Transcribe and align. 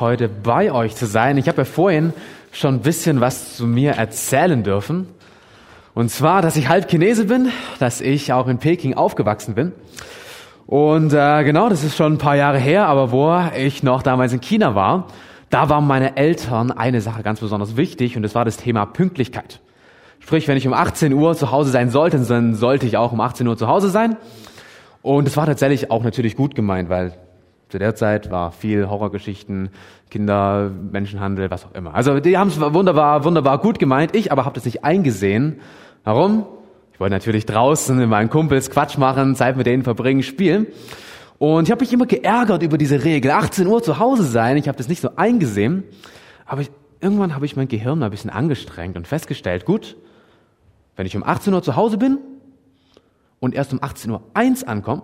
heute 0.00 0.28
bei 0.28 0.72
euch 0.72 0.96
zu 0.96 1.06
sein. 1.06 1.36
Ich 1.36 1.48
habe 1.48 1.58
ja 1.58 1.64
vorhin 1.64 2.12
schon 2.52 2.76
ein 2.76 2.80
bisschen 2.80 3.20
was 3.20 3.56
zu 3.56 3.66
mir 3.66 3.92
erzählen 3.92 4.62
dürfen. 4.62 5.06
Und 5.94 6.10
zwar, 6.10 6.42
dass 6.42 6.56
ich 6.56 6.68
halb 6.68 6.88
Chinese 6.88 7.26
bin, 7.26 7.50
dass 7.78 8.00
ich 8.00 8.32
auch 8.32 8.48
in 8.48 8.58
Peking 8.58 8.94
aufgewachsen 8.94 9.54
bin. 9.54 9.72
Und 10.66 11.12
äh, 11.12 11.44
genau, 11.44 11.68
das 11.68 11.82
ist 11.82 11.96
schon 11.96 12.14
ein 12.14 12.18
paar 12.18 12.36
Jahre 12.36 12.58
her, 12.58 12.86
aber 12.86 13.10
wo 13.10 13.38
ich 13.56 13.82
noch 13.82 14.02
damals 14.02 14.32
in 14.32 14.40
China 14.40 14.74
war, 14.74 15.08
da 15.50 15.68
waren 15.68 15.86
meine 15.86 16.16
Eltern 16.16 16.70
eine 16.70 17.00
Sache 17.00 17.22
ganz 17.22 17.40
besonders 17.40 17.76
wichtig 17.76 18.16
und 18.16 18.22
das 18.22 18.34
war 18.34 18.44
das 18.44 18.58
Thema 18.58 18.84
Pünktlichkeit. 18.84 19.60
Sprich, 20.20 20.46
wenn 20.46 20.58
ich 20.58 20.66
um 20.66 20.74
18 20.74 21.12
Uhr 21.14 21.34
zu 21.34 21.50
Hause 21.50 21.70
sein 21.70 21.90
sollte, 21.90 22.18
dann 22.18 22.54
sollte 22.54 22.86
ich 22.86 22.96
auch 22.96 23.12
um 23.12 23.20
18 23.20 23.46
Uhr 23.46 23.56
zu 23.56 23.66
Hause 23.66 23.88
sein. 23.88 24.16
Und 25.00 25.26
es 25.26 25.36
war 25.36 25.46
tatsächlich 25.46 25.90
auch 25.90 26.02
natürlich 26.02 26.36
gut 26.36 26.54
gemeint, 26.54 26.90
weil 26.90 27.14
zu 27.68 27.78
der 27.78 27.94
Zeit 27.94 28.30
war 28.30 28.50
viel 28.50 28.88
Horrorgeschichten, 28.88 29.68
Kinder, 30.10 30.70
Menschenhandel, 30.70 31.50
was 31.50 31.66
auch 31.66 31.74
immer. 31.74 31.94
Also 31.94 32.18
die 32.18 32.38
haben 32.38 32.48
es 32.48 32.58
wunderbar, 32.58 33.24
wunderbar 33.24 33.58
gut 33.58 33.78
gemeint. 33.78 34.16
Ich 34.16 34.32
aber 34.32 34.46
habe 34.46 34.54
das 34.54 34.64
nicht 34.64 34.84
eingesehen. 34.84 35.60
Warum? 36.04 36.46
Ich 36.94 37.00
wollte 37.00 37.14
natürlich 37.14 37.44
draußen 37.44 37.96
mit 37.96 38.08
meinen 38.08 38.30
Kumpels 38.30 38.70
Quatsch 38.70 38.96
machen, 38.96 39.34
Zeit 39.34 39.56
mit 39.56 39.66
denen 39.66 39.82
verbringen, 39.82 40.22
spielen. 40.22 40.66
Und 41.38 41.64
ich 41.64 41.70
habe 41.70 41.82
mich 41.82 41.92
immer 41.92 42.06
geärgert 42.06 42.62
über 42.62 42.78
diese 42.78 43.04
Regel. 43.04 43.30
18 43.30 43.66
Uhr 43.66 43.82
zu 43.82 43.98
Hause 43.98 44.24
sein. 44.24 44.56
Ich 44.56 44.66
habe 44.66 44.78
das 44.78 44.88
nicht 44.88 45.02
so 45.02 45.10
eingesehen. 45.16 45.84
Aber 46.46 46.62
ich, 46.62 46.70
irgendwann 47.00 47.34
habe 47.34 47.44
ich 47.44 47.54
mein 47.54 47.68
Gehirn 47.68 47.98
mal 47.98 48.06
ein 48.06 48.10
bisschen 48.10 48.30
angestrengt 48.30 48.96
und 48.96 49.06
festgestellt, 49.06 49.66
gut, 49.66 49.96
wenn 50.96 51.06
ich 51.06 51.14
um 51.14 51.22
18 51.22 51.52
Uhr 51.52 51.62
zu 51.62 51.76
Hause 51.76 51.98
bin 51.98 52.18
und 53.40 53.54
erst 53.54 53.72
um 53.72 53.82
18 53.82 54.10
Uhr 54.10 54.22
eins 54.32 54.64
ankomme, 54.64 55.02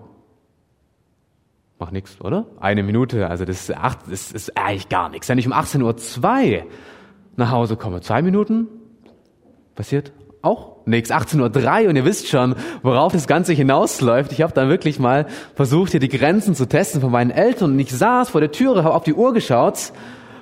Mach 1.84 1.90
nichts, 1.90 2.18
oder? 2.22 2.46
Eine 2.60 2.82
Minute, 2.82 3.28
also 3.28 3.44
das 3.44 3.68
ist, 3.68 3.76
acht, 3.76 3.98
das 4.10 4.32
ist 4.32 4.56
eigentlich 4.56 4.88
gar 4.88 5.10
nichts. 5.10 5.28
Wenn 5.28 5.36
ich 5.36 5.46
um 5.46 5.52
18.02 5.52 6.60
Uhr 6.60 6.66
nach 7.36 7.50
Hause 7.50 7.76
komme, 7.76 8.00
zwei 8.00 8.22
Minuten, 8.22 8.68
passiert 9.74 10.12
auch 10.40 10.86
nichts. 10.86 11.10
18.03 11.10 11.82
Uhr 11.82 11.90
und 11.90 11.96
ihr 11.96 12.06
wisst 12.06 12.28
schon, 12.28 12.54
worauf 12.82 13.12
das 13.12 13.26
Ganze 13.26 13.52
hinausläuft. 13.52 14.32
Ich 14.32 14.40
habe 14.40 14.54
dann 14.54 14.70
wirklich 14.70 14.98
mal 14.98 15.26
versucht, 15.56 15.90
hier 15.90 16.00
die 16.00 16.08
Grenzen 16.08 16.54
zu 16.54 16.66
testen 16.66 17.02
von 17.02 17.12
meinen 17.12 17.30
Eltern 17.30 17.72
und 17.72 17.78
ich 17.78 17.90
saß 17.90 18.30
vor 18.30 18.40
der 18.40 18.50
Türe, 18.50 18.82
habe 18.82 18.94
auf 18.94 19.04
die 19.04 19.12
Uhr 19.12 19.34
geschaut 19.34 19.92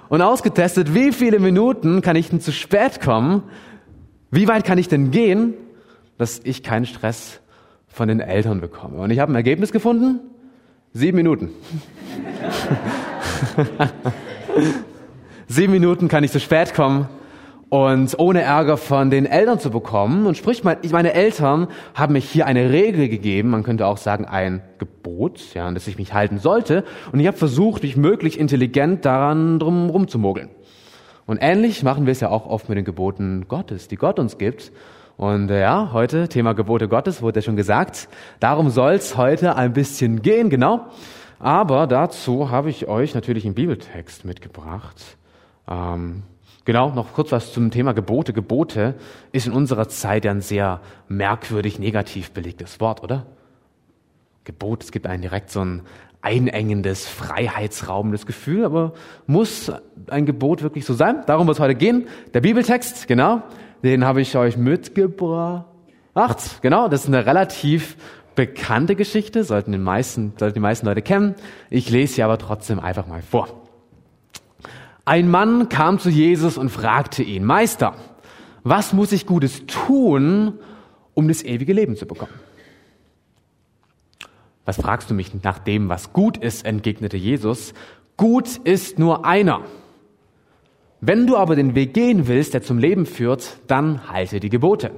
und 0.08 0.22
ausgetestet, 0.22 0.94
wie 0.94 1.10
viele 1.10 1.40
Minuten 1.40 2.02
kann 2.02 2.14
ich 2.14 2.30
denn 2.30 2.40
zu 2.40 2.52
spät 2.52 3.00
kommen? 3.00 3.42
Wie 4.30 4.46
weit 4.46 4.62
kann 4.62 4.78
ich 4.78 4.86
denn 4.86 5.10
gehen, 5.10 5.54
dass 6.18 6.40
ich 6.44 6.62
keinen 6.62 6.86
Stress 6.86 7.40
von 7.88 8.06
den 8.06 8.20
Eltern 8.20 8.60
bekomme? 8.60 8.98
Und 8.98 9.10
ich 9.10 9.18
habe 9.18 9.32
ein 9.32 9.34
Ergebnis 9.34 9.72
gefunden, 9.72 10.20
Sieben 10.94 11.16
Minuten. 11.16 11.48
Sieben 15.48 15.72
Minuten 15.72 16.08
kann 16.08 16.22
ich 16.22 16.30
zu 16.32 16.38
spät 16.38 16.74
kommen 16.74 17.08
und 17.70 18.18
ohne 18.18 18.42
Ärger 18.42 18.76
von 18.76 19.08
den 19.08 19.24
Eltern 19.24 19.58
zu 19.58 19.70
bekommen. 19.70 20.26
Und 20.26 20.36
sprich, 20.36 20.62
meine 20.64 21.14
Eltern 21.14 21.68
haben 21.94 22.12
mich 22.12 22.28
hier 22.28 22.44
eine 22.44 22.70
Regel 22.70 23.08
gegeben, 23.08 23.48
man 23.48 23.62
könnte 23.62 23.86
auch 23.86 23.96
sagen 23.96 24.26
ein 24.26 24.60
Gebot, 24.76 25.54
ja, 25.54 25.66
an 25.66 25.74
das 25.74 25.88
ich 25.88 25.96
mich 25.96 26.12
halten 26.12 26.38
sollte. 26.38 26.84
Und 27.10 27.20
ich 27.20 27.26
habe 27.26 27.38
versucht, 27.38 27.84
mich 27.84 27.96
möglichst 27.96 28.38
intelligent 28.38 29.06
daran 29.06 29.58
drum 29.58 29.88
rumzumogeln. 29.88 30.50
Und 31.24 31.38
ähnlich 31.40 31.82
machen 31.82 32.04
wir 32.04 32.12
es 32.12 32.20
ja 32.20 32.28
auch 32.28 32.44
oft 32.44 32.68
mit 32.68 32.76
den 32.76 32.84
Geboten 32.84 33.46
Gottes, 33.48 33.88
die 33.88 33.96
Gott 33.96 34.18
uns 34.18 34.36
gibt. 34.36 34.72
Und 35.16 35.50
äh, 35.50 35.60
ja, 35.60 35.90
heute 35.92 36.28
Thema 36.28 36.52
Gebote 36.54 36.88
Gottes 36.88 37.22
wurde 37.22 37.40
ja 37.40 37.44
schon 37.44 37.56
gesagt. 37.56 38.08
Darum 38.40 38.70
soll's 38.70 39.16
heute 39.16 39.56
ein 39.56 39.72
bisschen 39.72 40.22
gehen, 40.22 40.50
genau. 40.50 40.86
Aber 41.38 41.86
dazu 41.86 42.50
habe 42.50 42.70
ich 42.70 42.86
euch 42.86 43.14
natürlich 43.14 43.44
einen 43.44 43.54
Bibeltext 43.54 44.24
mitgebracht. 44.24 45.16
Ähm, 45.68 46.22
genau, 46.64 46.90
noch 46.90 47.12
kurz 47.12 47.32
was 47.32 47.52
zum 47.52 47.70
Thema 47.70 47.92
Gebote. 47.94 48.32
Gebote 48.32 48.94
ist 49.32 49.46
in 49.46 49.52
unserer 49.52 49.88
Zeit 49.88 50.24
ja 50.24 50.30
ein 50.30 50.40
sehr 50.40 50.80
merkwürdig 51.08 51.78
negativ 51.78 52.30
belegtes 52.30 52.80
Wort, 52.80 53.02
oder? 53.02 53.26
Gebot, 54.44 54.82
es 54.82 54.92
gibt 54.92 55.06
einen 55.06 55.22
direkt 55.22 55.50
so 55.50 55.64
ein 55.64 55.82
einengendes, 56.20 57.08
freiheitsraubendes 57.08 58.26
Gefühl, 58.26 58.64
aber 58.64 58.92
muss 59.26 59.72
ein 60.08 60.24
Gebot 60.24 60.62
wirklich 60.62 60.84
so 60.84 60.94
sein? 60.94 61.22
Darum 61.26 61.48
wird 61.48 61.56
es 61.56 61.60
heute 61.60 61.74
gehen. 61.74 62.06
Der 62.32 62.40
Bibeltext, 62.40 63.08
genau, 63.08 63.42
den 63.82 64.04
habe 64.04 64.20
ich 64.20 64.36
euch 64.36 64.56
mitgebracht. 64.56 65.66
Genau, 66.60 66.88
das 66.88 67.02
ist 67.02 67.08
eine 67.08 67.26
relativ 67.26 67.96
bekannte 68.34 68.96
Geschichte, 68.96 69.44
sollten, 69.44 69.72
die 69.72 69.78
meisten, 69.78 70.32
sollten 70.38 70.54
die 70.54 70.60
meisten 70.60 70.86
Leute 70.86 71.02
kennen. 71.02 71.34
Ich 71.70 71.90
lese 71.90 72.14
sie 72.14 72.22
aber 72.22 72.38
trotzdem 72.38 72.80
einfach 72.80 73.06
mal 73.06 73.22
vor. 73.22 73.48
Ein 75.04 75.28
Mann 75.30 75.68
kam 75.68 75.98
zu 75.98 76.10
Jesus 76.10 76.56
und 76.56 76.70
fragte 76.70 77.22
ihn, 77.22 77.44
Meister, 77.44 77.94
was 78.62 78.92
muss 78.92 79.12
ich 79.12 79.26
Gutes 79.26 79.66
tun, 79.66 80.58
um 81.14 81.28
das 81.28 81.42
ewige 81.42 81.72
Leben 81.72 81.96
zu 81.96 82.06
bekommen? 82.06 82.32
Was 84.64 84.80
fragst 84.80 85.10
du 85.10 85.14
mich 85.14 85.42
nach 85.42 85.58
dem, 85.58 85.88
was 85.88 86.12
gut 86.12 86.36
ist, 86.36 86.64
entgegnete 86.64 87.16
Jesus. 87.16 87.74
Gut 88.16 88.58
ist 88.58 88.98
nur 88.98 89.26
einer. 89.26 89.62
Wenn 91.04 91.26
du 91.26 91.36
aber 91.36 91.56
den 91.56 91.74
Weg 91.74 91.94
gehen 91.94 92.28
willst, 92.28 92.54
der 92.54 92.62
zum 92.62 92.78
Leben 92.78 93.06
führt, 93.06 93.58
dann 93.66 94.08
halte 94.08 94.38
die 94.38 94.48
Gebote. 94.48 94.92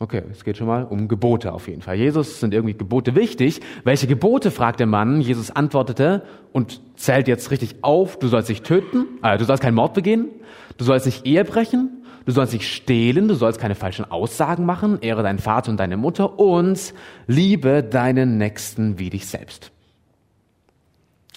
Okay, 0.00 0.24
es 0.32 0.42
geht 0.42 0.56
schon 0.56 0.66
mal 0.66 0.82
um 0.82 1.06
Gebote 1.06 1.52
auf 1.52 1.68
jeden 1.68 1.80
Fall. 1.80 1.94
Jesus 1.94 2.40
sind 2.40 2.52
irgendwie 2.52 2.76
Gebote 2.76 3.14
wichtig. 3.14 3.60
Welche 3.84 4.08
Gebote, 4.08 4.50
fragt 4.50 4.80
der 4.80 4.88
Mann. 4.88 5.20
Jesus 5.20 5.52
antwortete 5.52 6.24
und 6.52 6.80
zählt 6.96 7.28
jetzt 7.28 7.52
richtig 7.52 7.76
auf. 7.82 8.18
Du 8.18 8.26
sollst 8.26 8.48
nicht 8.48 8.64
töten, 8.64 9.06
äh, 9.22 9.38
du 9.38 9.44
sollst 9.44 9.62
keinen 9.62 9.76
Mord 9.76 9.94
begehen, 9.94 10.28
du 10.76 10.84
sollst 10.84 11.06
nicht 11.06 11.24
Ehe 11.24 11.44
brechen, 11.44 12.02
du 12.26 12.32
sollst 12.32 12.52
nicht 12.52 12.68
stehlen, 12.68 13.28
du 13.28 13.34
sollst 13.34 13.60
keine 13.60 13.76
falschen 13.76 14.10
Aussagen 14.10 14.66
machen, 14.66 14.98
ehre 15.02 15.22
deinen 15.22 15.38
Vater 15.38 15.70
und 15.70 15.78
deine 15.78 15.96
Mutter 15.96 16.40
und 16.40 16.94
liebe 17.28 17.84
deinen 17.84 18.38
Nächsten 18.38 18.98
wie 18.98 19.10
dich 19.10 19.26
selbst. 19.26 19.70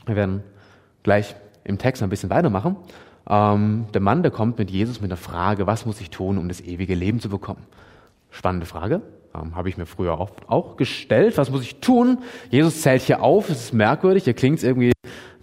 Wir 0.07 0.15
werden 0.15 0.41
gleich 1.03 1.35
im 1.65 1.77
Text 1.77 2.01
ein 2.01 2.09
bisschen 2.09 2.29
weitermachen. 2.29 2.77
Ähm, 3.27 3.85
der 3.93 4.01
Mann, 4.01 4.21
der 4.21 4.31
kommt 4.31 4.57
mit 4.57 4.71
Jesus 4.71 5.01
mit 5.01 5.09
der 5.09 5.17
Frage, 5.17 5.67
was 5.67 5.85
muss 5.85 5.99
ich 5.99 6.09
tun, 6.09 6.37
um 6.37 6.47
das 6.47 6.61
ewige 6.61 6.95
Leben 6.95 7.19
zu 7.19 7.27
bekommen? 7.27 7.63
Spannende 8.29 8.65
Frage. 8.65 9.01
Ähm, 9.33 9.55
Habe 9.55 9.69
ich 9.69 9.77
mir 9.77 9.85
früher 9.85 10.19
auch, 10.19 10.31
auch 10.47 10.77
gestellt. 10.77 11.37
Was 11.37 11.49
muss 11.49 11.63
ich 11.63 11.79
tun? 11.81 12.19
Jesus 12.49 12.81
zählt 12.81 13.01
hier 13.01 13.21
auf. 13.21 13.49
Es 13.49 13.65
ist 13.65 13.73
merkwürdig. 13.73 14.25
Hier 14.25 14.33
klingt 14.33 14.59
es 14.59 14.63
irgendwie 14.63 14.91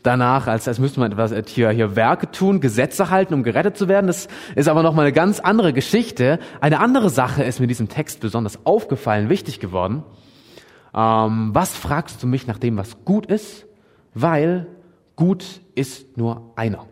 danach, 0.02 0.46
als, 0.46 0.66
als 0.68 0.78
müsste 0.78 1.00
man 1.00 1.12
etwas, 1.12 1.32
hier, 1.48 1.70
hier 1.70 1.96
Werke 1.96 2.30
tun, 2.30 2.60
Gesetze 2.60 3.10
halten, 3.10 3.34
um 3.34 3.42
gerettet 3.42 3.76
zu 3.76 3.88
werden. 3.88 4.06
Das 4.06 4.28
ist 4.54 4.68
aber 4.68 4.82
nochmal 4.82 5.06
eine 5.06 5.12
ganz 5.12 5.40
andere 5.40 5.72
Geschichte. 5.72 6.38
Eine 6.60 6.80
andere 6.80 7.10
Sache 7.10 7.42
ist 7.42 7.60
mir 7.60 7.66
diesem 7.66 7.88
Text 7.88 8.20
besonders 8.20 8.64
aufgefallen, 8.66 9.28
wichtig 9.28 9.60
geworden. 9.60 10.02
Ähm, 10.94 11.50
was 11.52 11.76
fragst 11.76 12.22
du 12.22 12.26
mich 12.26 12.46
nach 12.46 12.58
dem, 12.58 12.76
was 12.76 13.04
gut 13.04 13.26
ist? 13.26 13.66
Weil 14.14 14.66
gut 15.22 15.60
ist 15.76 16.16
nur 16.16 16.50
einer. 16.56 16.84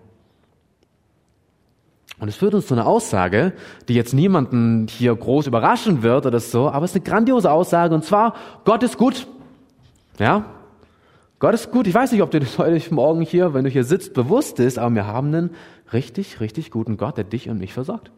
Und 2.21 2.29
es 2.29 2.37
führt 2.37 2.55
uns 2.55 2.69
zu 2.69 2.75
einer 2.75 2.87
Aussage, 2.87 3.55
die 3.89 3.95
jetzt 3.95 4.15
niemanden 4.15 4.87
hier 4.87 5.17
groß 5.17 5.49
überraschen 5.49 6.05
wird 6.05 6.27
oder 6.27 6.39
so, 6.39 6.71
aber 6.71 6.85
es 6.85 6.93
ist 6.93 7.03
eine 7.03 7.11
grandiose 7.11 7.51
Aussage 7.51 7.93
und 7.93 8.05
zwar, 8.05 8.37
Gott 8.65 8.85
ist 8.85 8.99
gut. 8.99 9.27
Ja? 10.21 10.45
Gott 11.41 11.55
ist 11.55 11.73
gut. 11.73 11.89
Ich 11.89 11.95
weiß 11.95 12.13
nicht, 12.13 12.23
ob 12.23 12.31
dir 12.31 12.39
das 12.39 12.57
heute 12.57 12.95
Morgen 12.95 13.23
hier, 13.23 13.53
wenn 13.53 13.65
du 13.65 13.71
hier 13.71 13.83
sitzt, 13.83 14.15
bewusst 14.15 14.61
ist, 14.61 14.79
aber 14.79 14.95
wir 14.95 15.09
haben 15.09 15.35
einen 15.35 15.51
richtig, 15.93 16.39
richtig 16.39 16.71
guten 16.71 16.99
Gott, 16.99 17.17
der 17.17 17.25
dich 17.25 17.49
und 17.49 17.59
mich 17.59 17.73
versorgt. 17.73 18.13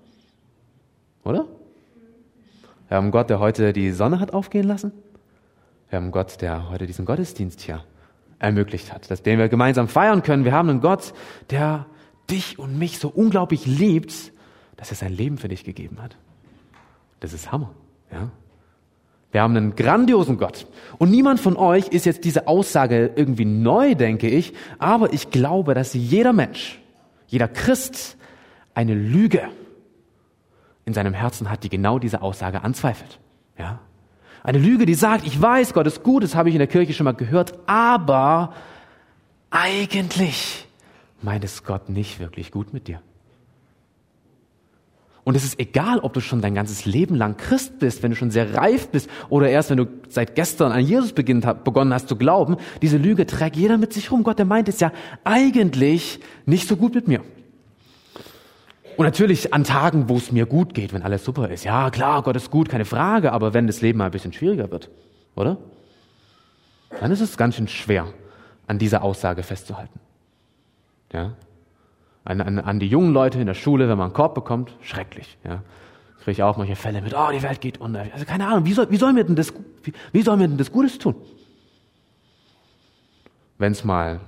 Oder? 1.24 1.46
Wir 2.88 2.98
haben 2.98 3.12
Gott, 3.12 3.30
der 3.30 3.38
heute 3.38 3.72
die 3.72 3.92
Sonne 3.92 4.20
hat 4.20 4.34
aufgehen 4.34 4.66
lassen. 4.66 4.92
Wir 5.88 5.98
haben 5.98 6.10
Gott, 6.10 6.42
der 6.42 6.68
heute 6.68 6.86
diesen 6.86 7.06
Gottesdienst 7.06 7.62
hier 7.62 7.82
ermöglicht 8.42 8.92
hat, 8.92 9.10
dass 9.10 9.22
den 9.22 9.38
wir 9.38 9.48
gemeinsam 9.48 9.88
feiern 9.88 10.22
können. 10.22 10.44
Wir 10.44 10.52
haben 10.52 10.68
einen 10.68 10.80
Gott, 10.80 11.14
der 11.50 11.86
dich 12.30 12.58
und 12.58 12.78
mich 12.78 12.98
so 12.98 13.08
unglaublich 13.08 13.66
liebt, 13.66 14.32
dass 14.76 14.90
er 14.90 14.96
sein 14.96 15.12
Leben 15.12 15.38
für 15.38 15.48
dich 15.48 15.64
gegeben 15.64 16.02
hat. 16.02 16.16
Das 17.20 17.32
ist 17.32 17.52
Hammer. 17.52 17.70
Ja? 18.10 18.30
Wir 19.30 19.42
haben 19.42 19.56
einen 19.56 19.76
grandiosen 19.76 20.38
Gott. 20.38 20.66
Und 20.98 21.10
niemand 21.10 21.40
von 21.40 21.56
euch 21.56 21.88
ist 21.88 22.04
jetzt 22.04 22.24
diese 22.24 22.48
Aussage 22.48 23.12
irgendwie 23.16 23.44
neu, 23.44 23.94
denke 23.94 24.28
ich. 24.28 24.52
Aber 24.78 25.12
ich 25.12 25.30
glaube, 25.30 25.74
dass 25.74 25.94
jeder 25.94 26.32
Mensch, 26.32 26.80
jeder 27.28 27.48
Christ 27.48 28.16
eine 28.74 28.94
Lüge 28.94 29.42
in 30.84 30.94
seinem 30.94 31.14
Herzen 31.14 31.48
hat, 31.48 31.62
die 31.62 31.68
genau 31.68 31.98
diese 31.98 32.22
Aussage 32.22 32.62
anzweifelt. 32.62 33.20
Ja? 33.56 33.80
Eine 34.42 34.58
Lüge, 34.58 34.86
die 34.86 34.94
sagt, 34.94 35.26
ich 35.26 35.40
weiß, 35.40 35.72
Gott 35.72 35.86
ist 35.86 36.02
gut, 36.02 36.24
das 36.24 36.34
habe 36.34 36.48
ich 36.48 36.54
in 36.54 36.58
der 36.58 36.68
Kirche 36.68 36.92
schon 36.92 37.04
mal 37.04 37.12
gehört, 37.12 37.54
aber 37.66 38.54
eigentlich 39.50 40.66
meint 41.20 41.44
es 41.44 41.62
Gott 41.62 41.88
nicht 41.88 42.18
wirklich 42.18 42.50
gut 42.50 42.72
mit 42.72 42.88
dir. 42.88 43.00
Und 45.24 45.36
es 45.36 45.44
ist 45.44 45.60
egal, 45.60 46.00
ob 46.00 46.14
du 46.14 46.20
schon 46.20 46.40
dein 46.40 46.56
ganzes 46.56 46.84
Leben 46.84 47.14
lang 47.14 47.36
Christ 47.36 47.78
bist, 47.78 48.02
wenn 48.02 48.10
du 48.10 48.16
schon 48.16 48.32
sehr 48.32 48.54
reif 48.54 48.88
bist 48.88 49.08
oder 49.28 49.48
erst 49.48 49.70
wenn 49.70 49.76
du 49.76 49.86
seit 50.08 50.34
gestern 50.34 50.72
an 50.72 50.84
Jesus 50.84 51.12
begonnen 51.12 51.94
hast 51.94 52.08
zu 52.08 52.16
glauben. 52.16 52.56
Diese 52.82 52.96
Lüge 52.96 53.24
trägt 53.24 53.54
jeder 53.54 53.78
mit 53.78 53.92
sich 53.92 54.10
rum. 54.10 54.24
Gott, 54.24 54.40
der 54.40 54.46
meint 54.46 54.68
es 54.68 54.80
ja 54.80 54.90
eigentlich 55.22 56.18
nicht 56.44 56.66
so 56.66 56.74
gut 56.74 56.96
mit 56.96 57.06
mir. 57.06 57.20
Und 58.96 59.06
natürlich 59.06 59.54
an 59.54 59.64
Tagen, 59.64 60.08
wo 60.08 60.16
es 60.16 60.32
mir 60.32 60.46
gut 60.46 60.74
geht, 60.74 60.92
wenn 60.92 61.02
alles 61.02 61.24
super 61.24 61.48
ist. 61.48 61.64
Ja, 61.64 61.90
klar, 61.90 62.22
Gott 62.22 62.36
ist 62.36 62.50
gut, 62.50 62.68
keine 62.68 62.84
Frage, 62.84 63.32
aber 63.32 63.54
wenn 63.54 63.66
das 63.66 63.80
Leben 63.80 63.98
mal 63.98 64.06
ein 64.06 64.10
bisschen 64.10 64.32
schwieriger 64.32 64.70
wird, 64.70 64.90
oder? 65.34 65.56
Dann 67.00 67.10
ist 67.10 67.20
es 67.20 67.36
ganz 67.36 67.56
schön 67.56 67.68
schwer, 67.68 68.06
an 68.66 68.78
dieser 68.78 69.02
Aussage 69.02 69.42
festzuhalten. 69.42 69.98
Ja? 71.12 71.32
An, 72.24 72.40
an, 72.40 72.58
an 72.58 72.78
die 72.78 72.86
jungen 72.86 73.12
Leute 73.12 73.40
in 73.40 73.46
der 73.46 73.54
Schule, 73.54 73.88
wenn 73.88 73.98
man 73.98 74.06
einen 74.06 74.14
Korb 74.14 74.34
bekommt, 74.34 74.76
schrecklich. 74.82 75.38
Ja? 75.44 75.62
Kriege 76.18 76.32
ich 76.32 76.42
auch 76.42 76.56
manche 76.56 76.76
Fälle 76.76 77.00
mit, 77.00 77.14
oh, 77.14 77.30
die 77.32 77.42
Welt 77.42 77.60
geht 77.60 77.80
unter. 77.80 78.06
Also 78.12 78.24
keine 78.24 78.46
Ahnung, 78.46 78.64
wie 78.64 78.72
soll, 78.72 78.90
wie 78.90 78.96
soll 78.96 79.12
mir 79.12 79.24
denn 79.24 79.36
das, 79.36 79.52
wie, 79.82 79.92
wie 80.12 80.22
soll 80.22 80.36
mir 80.36 80.48
denn 80.48 80.58
das 80.58 80.70
Gutes 80.70 80.98
tun? 80.98 81.16
Wenn 83.58 83.72
es 83.72 83.84
mal 83.84 84.20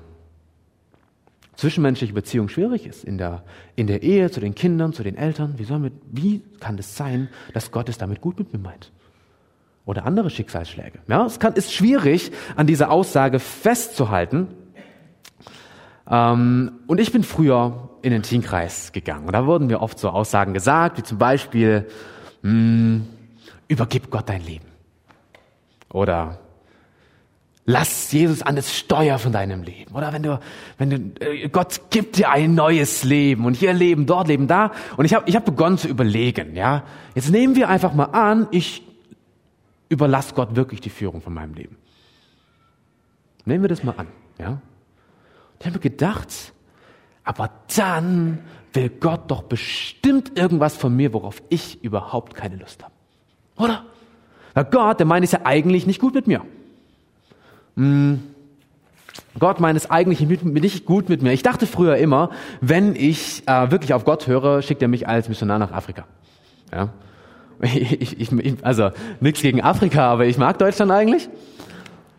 zwischenmenschliche 1.56 2.12
Beziehung 2.12 2.48
schwierig 2.48 2.86
ist, 2.86 3.04
in 3.04 3.18
der, 3.18 3.42
in 3.76 3.86
der 3.86 4.02
Ehe, 4.02 4.30
zu 4.30 4.40
den 4.40 4.54
Kindern, 4.54 4.92
zu 4.92 5.02
den 5.02 5.16
Eltern, 5.16 5.54
wie, 5.58 5.64
soll 5.64 5.78
mit, 5.78 5.92
wie 6.10 6.42
kann 6.60 6.78
es 6.78 6.96
sein, 6.96 7.28
dass 7.52 7.70
Gott 7.70 7.88
es 7.88 7.98
damit 7.98 8.20
gut 8.20 8.38
mit 8.38 8.52
mir 8.52 8.58
meint? 8.58 8.92
Oder 9.86 10.06
andere 10.06 10.30
Schicksalsschläge. 10.30 11.00
Ja, 11.08 11.26
es 11.26 11.38
kann, 11.38 11.54
ist 11.54 11.72
schwierig, 11.72 12.32
an 12.56 12.66
dieser 12.66 12.90
Aussage 12.90 13.38
festzuhalten. 13.38 14.48
Ähm, 16.10 16.72
und 16.86 17.00
ich 17.00 17.12
bin 17.12 17.22
früher 17.22 17.90
in 18.02 18.10
den 18.10 18.22
Teenkreis 18.22 18.92
gegangen. 18.92 19.26
Und 19.26 19.32
da 19.32 19.46
wurden 19.46 19.66
mir 19.66 19.80
oft 19.80 19.98
so 19.98 20.08
Aussagen 20.08 20.54
gesagt, 20.54 20.98
wie 20.98 21.02
zum 21.02 21.18
Beispiel, 21.18 21.86
mh, 22.42 22.50
hm, 22.50 23.06
übergib 23.68 24.10
Gott 24.10 24.28
dein 24.28 24.44
Leben. 24.44 24.66
Oder 25.90 26.40
Lass 27.66 28.12
Jesus 28.12 28.42
an 28.42 28.56
das 28.56 28.76
Steuer 28.76 29.18
von 29.18 29.32
deinem 29.32 29.62
Leben. 29.62 29.94
Oder 29.94 30.12
wenn 30.12 30.22
du, 30.22 30.38
wenn 30.76 30.90
du, 30.90 30.96
äh, 31.24 31.48
Gott 31.48 31.80
gibt 31.90 32.18
dir 32.18 32.28
ein 32.30 32.54
neues 32.54 33.04
Leben 33.04 33.46
und 33.46 33.54
hier 33.54 33.72
leben, 33.72 34.04
dort 34.04 34.28
leben, 34.28 34.46
da. 34.46 34.72
Und 34.98 35.06
ich 35.06 35.14
habe 35.14 35.28
ich 35.28 35.34
hab 35.34 35.46
begonnen 35.46 35.78
zu 35.78 35.88
überlegen, 35.88 36.54
ja. 36.54 36.82
Jetzt 37.14 37.30
nehmen 37.30 37.56
wir 37.56 37.70
einfach 37.70 37.94
mal 37.94 38.04
an, 38.04 38.48
ich 38.50 38.82
überlasse 39.88 40.34
Gott 40.34 40.56
wirklich 40.56 40.82
die 40.82 40.90
Führung 40.90 41.22
von 41.22 41.32
meinem 41.32 41.54
Leben. 41.54 41.76
Nehmen 43.46 43.64
wir 43.64 43.68
das 43.68 43.82
mal 43.82 43.94
an, 43.96 44.08
ja. 44.38 44.60
Ich 45.58 45.66
habe 45.66 45.78
gedacht, 45.78 46.52
aber 47.22 47.50
dann 47.74 48.40
will 48.74 48.90
Gott 48.90 49.30
doch 49.30 49.44
bestimmt 49.44 50.38
irgendwas 50.38 50.76
von 50.76 50.94
mir, 50.94 51.14
worauf 51.14 51.42
ich 51.48 51.82
überhaupt 51.82 52.34
keine 52.34 52.56
Lust 52.56 52.82
habe. 52.82 52.92
Oder? 53.56 53.86
Weil 54.52 54.64
Gott, 54.66 54.98
der 54.98 55.06
meint 55.06 55.24
es 55.24 55.32
ja 55.32 55.40
eigentlich 55.44 55.86
nicht 55.86 56.00
gut 56.00 56.12
mit 56.12 56.26
mir. 56.26 56.44
Hm, 57.76 58.22
Gott 59.38 59.60
meint 59.60 59.76
es 59.76 59.90
eigentlich 59.90 60.20
nicht 60.20 60.84
gut 60.84 61.08
mit 61.08 61.22
mir. 61.22 61.32
Ich 61.32 61.42
dachte 61.42 61.66
früher 61.66 61.96
immer, 61.96 62.30
wenn 62.60 62.94
ich 62.94 63.42
äh, 63.46 63.70
wirklich 63.70 63.92
auf 63.94 64.04
Gott 64.04 64.26
höre, 64.26 64.62
schickt 64.62 64.82
er 64.82 64.88
mich 64.88 65.08
als 65.08 65.28
Missionar 65.28 65.58
nach 65.58 65.72
Afrika. 65.72 66.04
Ja? 66.72 66.90
Ich, 67.62 68.20
ich, 68.20 68.32
ich, 68.32 68.64
also 68.64 68.90
nichts 69.20 69.40
gegen 69.40 69.62
Afrika, 69.62 70.10
aber 70.12 70.26
ich 70.26 70.36
mag 70.36 70.58
Deutschland 70.58 70.90
eigentlich. 70.90 71.30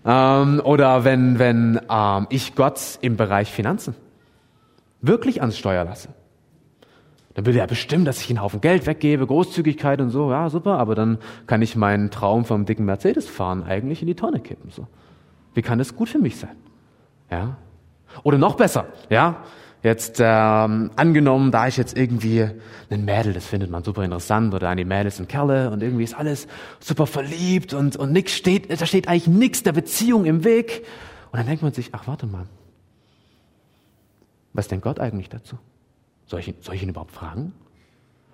Ähm, 0.06 0.62
oder 0.64 1.04
wenn, 1.04 1.38
wenn 1.38 1.80
ähm, 1.90 2.26
ich 2.30 2.56
Gott 2.56 2.80
im 3.02 3.18
Bereich 3.18 3.52
Finanzen 3.52 3.96
wirklich 5.02 5.42
ans 5.42 5.58
Steuer 5.58 5.84
lasse. 5.84 6.10
Dann 7.34 7.46
will 7.46 7.56
er 7.56 7.68
bestimmen, 7.68 8.06
dass 8.06 8.22
ich 8.22 8.30
einen 8.30 8.42
Haufen 8.42 8.62
Geld 8.62 8.88
weggebe, 8.88 9.28
Großzügigkeit 9.28 10.00
und 10.00 10.10
so. 10.10 10.32
Ja, 10.32 10.50
super, 10.50 10.80
aber 10.80 10.96
dann 10.96 11.18
kann 11.48 11.62
ich 11.62 11.76
meinen 11.76 12.10
Traum 12.12 12.46
vom 12.46 12.66
dicken 12.66 12.86
Mercedes 12.86 13.28
fahren 13.28 13.64
eigentlich 13.64 14.02
in 14.02 14.08
die 14.08 14.16
Tonne 14.16 14.40
kippen. 14.40 14.72
So. 14.72 14.88
Wie 15.56 15.62
kann 15.62 15.80
das 15.80 15.96
gut 15.96 16.10
für 16.10 16.20
mich 16.20 16.38
sein? 16.38 16.56
Ja? 17.32 17.58
Oder 18.24 18.38
noch 18.38 18.56
besser, 18.56 18.88
ja? 19.10 19.44
Jetzt 19.82 20.20
ähm, 20.20 20.90
angenommen, 20.96 21.52
da 21.52 21.68
ich 21.68 21.78
jetzt 21.78 21.96
irgendwie 21.96 22.50
einen 22.90 23.06
Mädel, 23.06 23.34
das 23.34 23.46
findet 23.46 23.70
man 23.70 23.84
super 23.84 24.04
interessant, 24.04 24.54
oder 24.54 24.68
eine 24.68 24.84
Mädels 24.84 25.20
und 25.20 25.30
Kerle 25.30 25.70
und 25.70 25.84
irgendwie 25.84 26.04
ist 26.04 26.16
alles 26.16 26.48
super 26.80 27.06
verliebt 27.06 27.74
und, 27.74 27.96
und 27.96 28.12
nix 28.12 28.34
steht, 28.34 28.70
da 28.82 28.86
steht 28.86 29.08
eigentlich 29.08 29.28
nichts 29.28 29.62
der 29.62 29.74
Beziehung 29.74 30.26
im 30.26 30.44
Weg. 30.44 30.86
Und 31.32 31.38
dann 31.38 31.46
denkt 31.46 31.62
man 31.62 31.72
sich, 31.72 31.90
ach 31.92 32.08
warte 32.08 32.26
mal, 32.26 32.48
was 34.54 34.68
denkt 34.68 34.84
Gott 34.84 35.00
eigentlich 35.00 35.30
dazu? 35.30 35.58
Soll 36.26 36.40
ich, 36.40 36.56
soll 36.62 36.76
ich 36.76 36.82
ihn 36.82 36.90
überhaupt 36.90 37.12
fragen? 37.12 37.54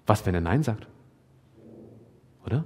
Was, 0.07 0.25
wenn 0.25 0.33
er 0.33 0.41
Nein 0.41 0.63
sagt? 0.63 0.87
Oder? 2.45 2.63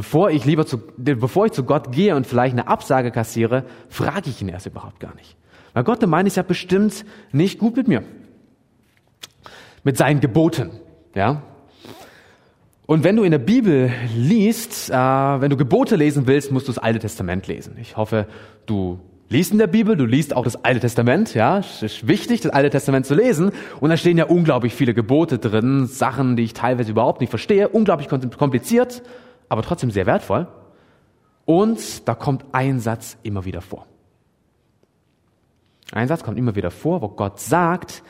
Bevor 0.00 0.30
ich 0.30 0.46
lieber 0.46 0.64
zu, 0.64 0.80
bevor 0.96 1.44
ich 1.44 1.52
zu 1.52 1.62
Gott 1.62 1.92
gehe 1.92 2.16
und 2.16 2.26
vielleicht 2.26 2.54
eine 2.54 2.68
Absage 2.68 3.10
kassiere, 3.10 3.64
frage 3.90 4.30
ich 4.30 4.40
ihn 4.40 4.48
erst 4.48 4.64
überhaupt 4.64 4.98
gar 4.98 5.14
nicht. 5.14 5.36
Weil 5.74 5.84
Gott, 5.84 6.00
der 6.00 6.08
meint 6.08 6.26
es 6.26 6.36
ja 6.36 6.42
bestimmt 6.42 7.04
nicht 7.32 7.58
gut 7.58 7.76
mit 7.76 7.86
mir. 7.86 8.02
Mit 9.84 9.98
seinen 9.98 10.20
Geboten, 10.20 10.70
ja. 11.14 11.42
Und 12.86 13.04
wenn 13.04 13.14
du 13.14 13.24
in 13.24 13.30
der 13.30 13.40
Bibel 13.40 13.92
liest, 14.16 14.88
äh, 14.88 14.94
wenn 14.94 15.50
du 15.50 15.58
Gebote 15.58 15.96
lesen 15.96 16.26
willst, 16.26 16.50
musst 16.50 16.66
du 16.66 16.72
das 16.72 16.82
Alte 16.82 17.00
Testament 17.00 17.46
lesen. 17.46 17.76
Ich 17.78 17.98
hoffe, 17.98 18.26
du 18.64 19.00
liest 19.28 19.52
in 19.52 19.58
der 19.58 19.66
Bibel, 19.66 19.98
du 19.98 20.06
liest 20.06 20.34
auch 20.34 20.44
das 20.44 20.64
Alte 20.64 20.80
Testament, 20.80 21.34
ja. 21.34 21.58
Es 21.58 21.82
ist 21.82 22.08
wichtig, 22.08 22.40
das 22.40 22.52
Alte 22.52 22.70
Testament 22.70 23.04
zu 23.04 23.14
lesen. 23.14 23.52
Und 23.80 23.90
da 23.90 23.98
stehen 23.98 24.16
ja 24.16 24.24
unglaublich 24.24 24.72
viele 24.72 24.94
Gebote 24.94 25.38
drin, 25.38 25.84
Sachen, 25.84 26.36
die 26.36 26.44
ich 26.44 26.54
teilweise 26.54 26.90
überhaupt 26.90 27.20
nicht 27.20 27.28
verstehe, 27.28 27.68
unglaublich 27.68 28.08
kompliziert 28.08 29.02
aber 29.50 29.62
trotzdem 29.62 29.90
sehr 29.90 30.06
wertvoll. 30.06 30.46
Und 31.44 32.08
da 32.08 32.14
kommt 32.14 32.46
ein 32.52 32.80
Satz 32.80 33.18
immer 33.22 33.44
wieder 33.44 33.60
vor. 33.60 33.86
Ein 35.92 36.08
Satz 36.08 36.22
kommt 36.22 36.38
immer 36.38 36.54
wieder 36.54 36.70
vor, 36.70 37.02
wo 37.02 37.08
Gott 37.08 37.40
sagt, 37.40 38.02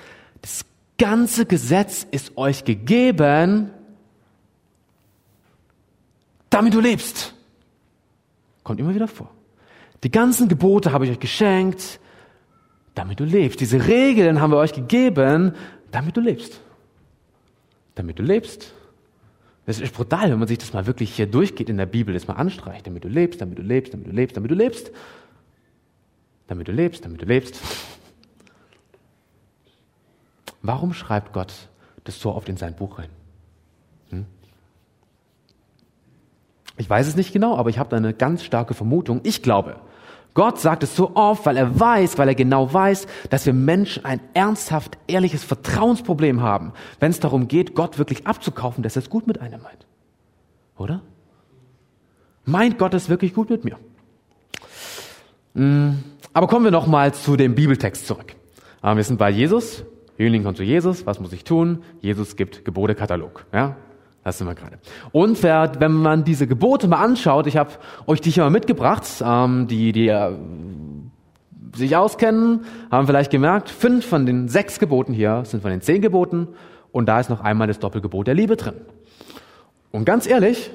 das 0.43 0.67
ganze 0.99 1.47
Gesetz 1.47 2.07
ist 2.11 2.37
euch 2.37 2.65
gegeben, 2.65 3.71
damit 6.51 6.75
du 6.75 6.81
lebst. 6.81 7.35
Kommt 8.63 8.79
immer 8.79 8.95
wieder 8.95 9.09
vor. 9.09 9.31
Die 10.05 10.11
ganzen 10.11 10.49
Gebote 10.49 10.93
habe 10.93 11.07
ich 11.07 11.13
euch 11.13 11.21
geschenkt, 11.21 12.01
damit 12.95 13.19
du 13.19 13.25
lebst. 13.25 13.61
Diese 13.61 13.87
Regeln 13.87 14.43
haben 14.43 14.51
wir 14.51 14.59
euch 14.59 14.75
gegeben, 14.75 15.55
damit 15.91 16.19
du 16.19 16.21
lebst. 16.21 16.61
Damit 17.95 18.19
du 18.19 18.23
lebst. 18.23 18.75
Das 19.67 19.79
ist 19.79 19.95
brutal, 19.95 20.31
wenn 20.31 20.39
man 20.39 20.49
sich 20.49 20.59
das 20.59 20.73
mal 20.73 20.87
wirklich 20.87 21.15
hier 21.15 21.27
durchgeht 21.27 21.69
in 21.69 21.77
der 21.77 21.87
Bibel, 21.87 22.15
das 22.15 22.27
mal 22.27 22.35
anstreicht, 22.35 22.87
damit 22.87 23.05
du 23.05 23.09
lebst, 23.09 23.41
damit 23.41 23.59
du 23.59 23.63
lebst, 23.63 23.93
damit 23.93 24.07
du 24.07 24.13
lebst, 24.13 24.37
damit 24.37 24.51
du 24.51 24.55
lebst, 24.55 24.91
damit 26.47 26.69
du 26.69 26.73
lebst, 26.73 27.05
damit 27.05 27.23
du 27.23 27.27
lebst. 27.27 27.61
Warum 30.63 30.93
schreibt 30.93 31.33
Gott 31.33 31.53
das 32.05 32.21
so 32.21 32.35
oft 32.35 32.49
in 32.49 32.57
sein 32.57 32.75
Buch 32.75 32.99
rein? 32.99 33.11
Hm? 34.11 34.27
Ich 36.77 36.89
weiß 36.89 37.07
es 37.07 37.17
nicht 37.17 37.33
genau, 37.33 37.57
aber 37.57 37.71
ich 37.71 37.79
habe 37.79 37.91
da 37.91 37.97
eine 37.97 38.15
ganz 38.15 38.43
starke 38.43 38.75
Vermutung. 38.75 39.21
Ich 39.23 39.43
glaube, 39.43 39.77
Gott 40.35 40.61
sagt 40.61 40.83
es 40.83 40.95
so 40.95 41.17
oft, 41.17 41.45
weil 41.47 41.57
er 41.57 41.79
weiß, 41.79 42.19
weil 42.19 42.29
er 42.29 42.35
genau 42.35 42.73
weiß, 42.73 43.07
dass 43.31 43.47
wir 43.47 43.53
Menschen 43.53 44.05
ein 44.05 44.21
ernsthaft 44.35 44.97
ehrliches 45.07 45.43
Vertrauensproblem 45.45 46.41
haben, 46.41 46.73
wenn 47.01 47.11
es 47.11 47.21
darum 47.21 47.49
geht, 47.49 47.75
Gott 47.75 47.99
wirklich 47.99 48.27
abzukaufen, 48.27 48.83
dass 48.83 48.97
er 48.97 49.03
es 49.03 49.11
gut 49.11 49.27
mit 49.27 49.41
einem 49.41 49.63
meint. 49.63 49.87
Oder? 50.77 51.03
Meint 52.45 52.79
Gott 52.79 52.95
es 52.95 53.09
wirklich 53.09 53.35
gut 53.35 53.51
mit 53.51 53.65
mir? 53.65 53.77
Hm, 55.55 56.03
aber 56.33 56.47
kommen 56.47 56.65
wir 56.65 56.71
nochmal 56.71 57.13
zu 57.13 57.37
dem 57.37 57.55
Bibeltext 57.55 58.07
zurück. 58.07 58.35
Ah, 58.83 58.97
wir 58.97 59.05
sind 59.05 59.19
bei 59.19 59.31
Jesus. 59.31 59.85
Jüngling 60.17 60.45
kommt 60.45 60.57
zu 60.57 60.63
Jesus. 60.63 61.07
Was 61.07 61.19
muss 61.19 61.33
ich 61.33 61.45
tun? 61.45 61.83
Jesus 62.01 62.37
gibt 62.37 62.65
Gebotekatalog. 62.65 63.47
Ja? 63.53 63.77
Das 64.23 64.39
sind 64.39 64.47
wir 64.47 64.55
gerade. 64.55 64.79
Und 65.13 65.43
wenn 65.43 65.93
man 65.93 66.25
diese 66.25 66.47
Gebote 66.47 66.89
mal 66.89 67.03
anschaut, 67.03 67.47
ich 67.47 67.57
habe 67.57 67.71
euch 68.07 68.21
die 68.21 68.31
hier 68.31 68.45
mal 68.45 68.51
mitgebracht, 68.51 69.05
ähm, 69.25 69.67
die, 69.67 69.93
die 69.93 70.09
äh, 70.09 70.33
sich 71.75 71.97
auskennen, 71.97 72.65
haben 72.91 73.07
vielleicht 73.07 73.31
gemerkt, 73.31 73.71
fünf 73.71 74.07
von 74.07 74.27
den 74.27 74.49
sechs 74.49 74.79
Geboten 74.79 75.13
hier 75.13 75.45
sind 75.45 75.63
von 75.63 75.71
den 75.71 75.81
zehn 75.81 76.03
Geboten 76.03 76.49
und 76.93 77.07
da 77.07 77.21
ist 77.21 77.31
noch 77.31 77.41
einmal 77.41 77.67
das 77.67 77.79
Doppelgebot 77.79 78.27
der 78.27 78.35
Liebe 78.35 78.57
drin. 78.57 78.75
Und 79.91 80.05
ganz 80.05 80.27
ehrlich, 80.27 80.71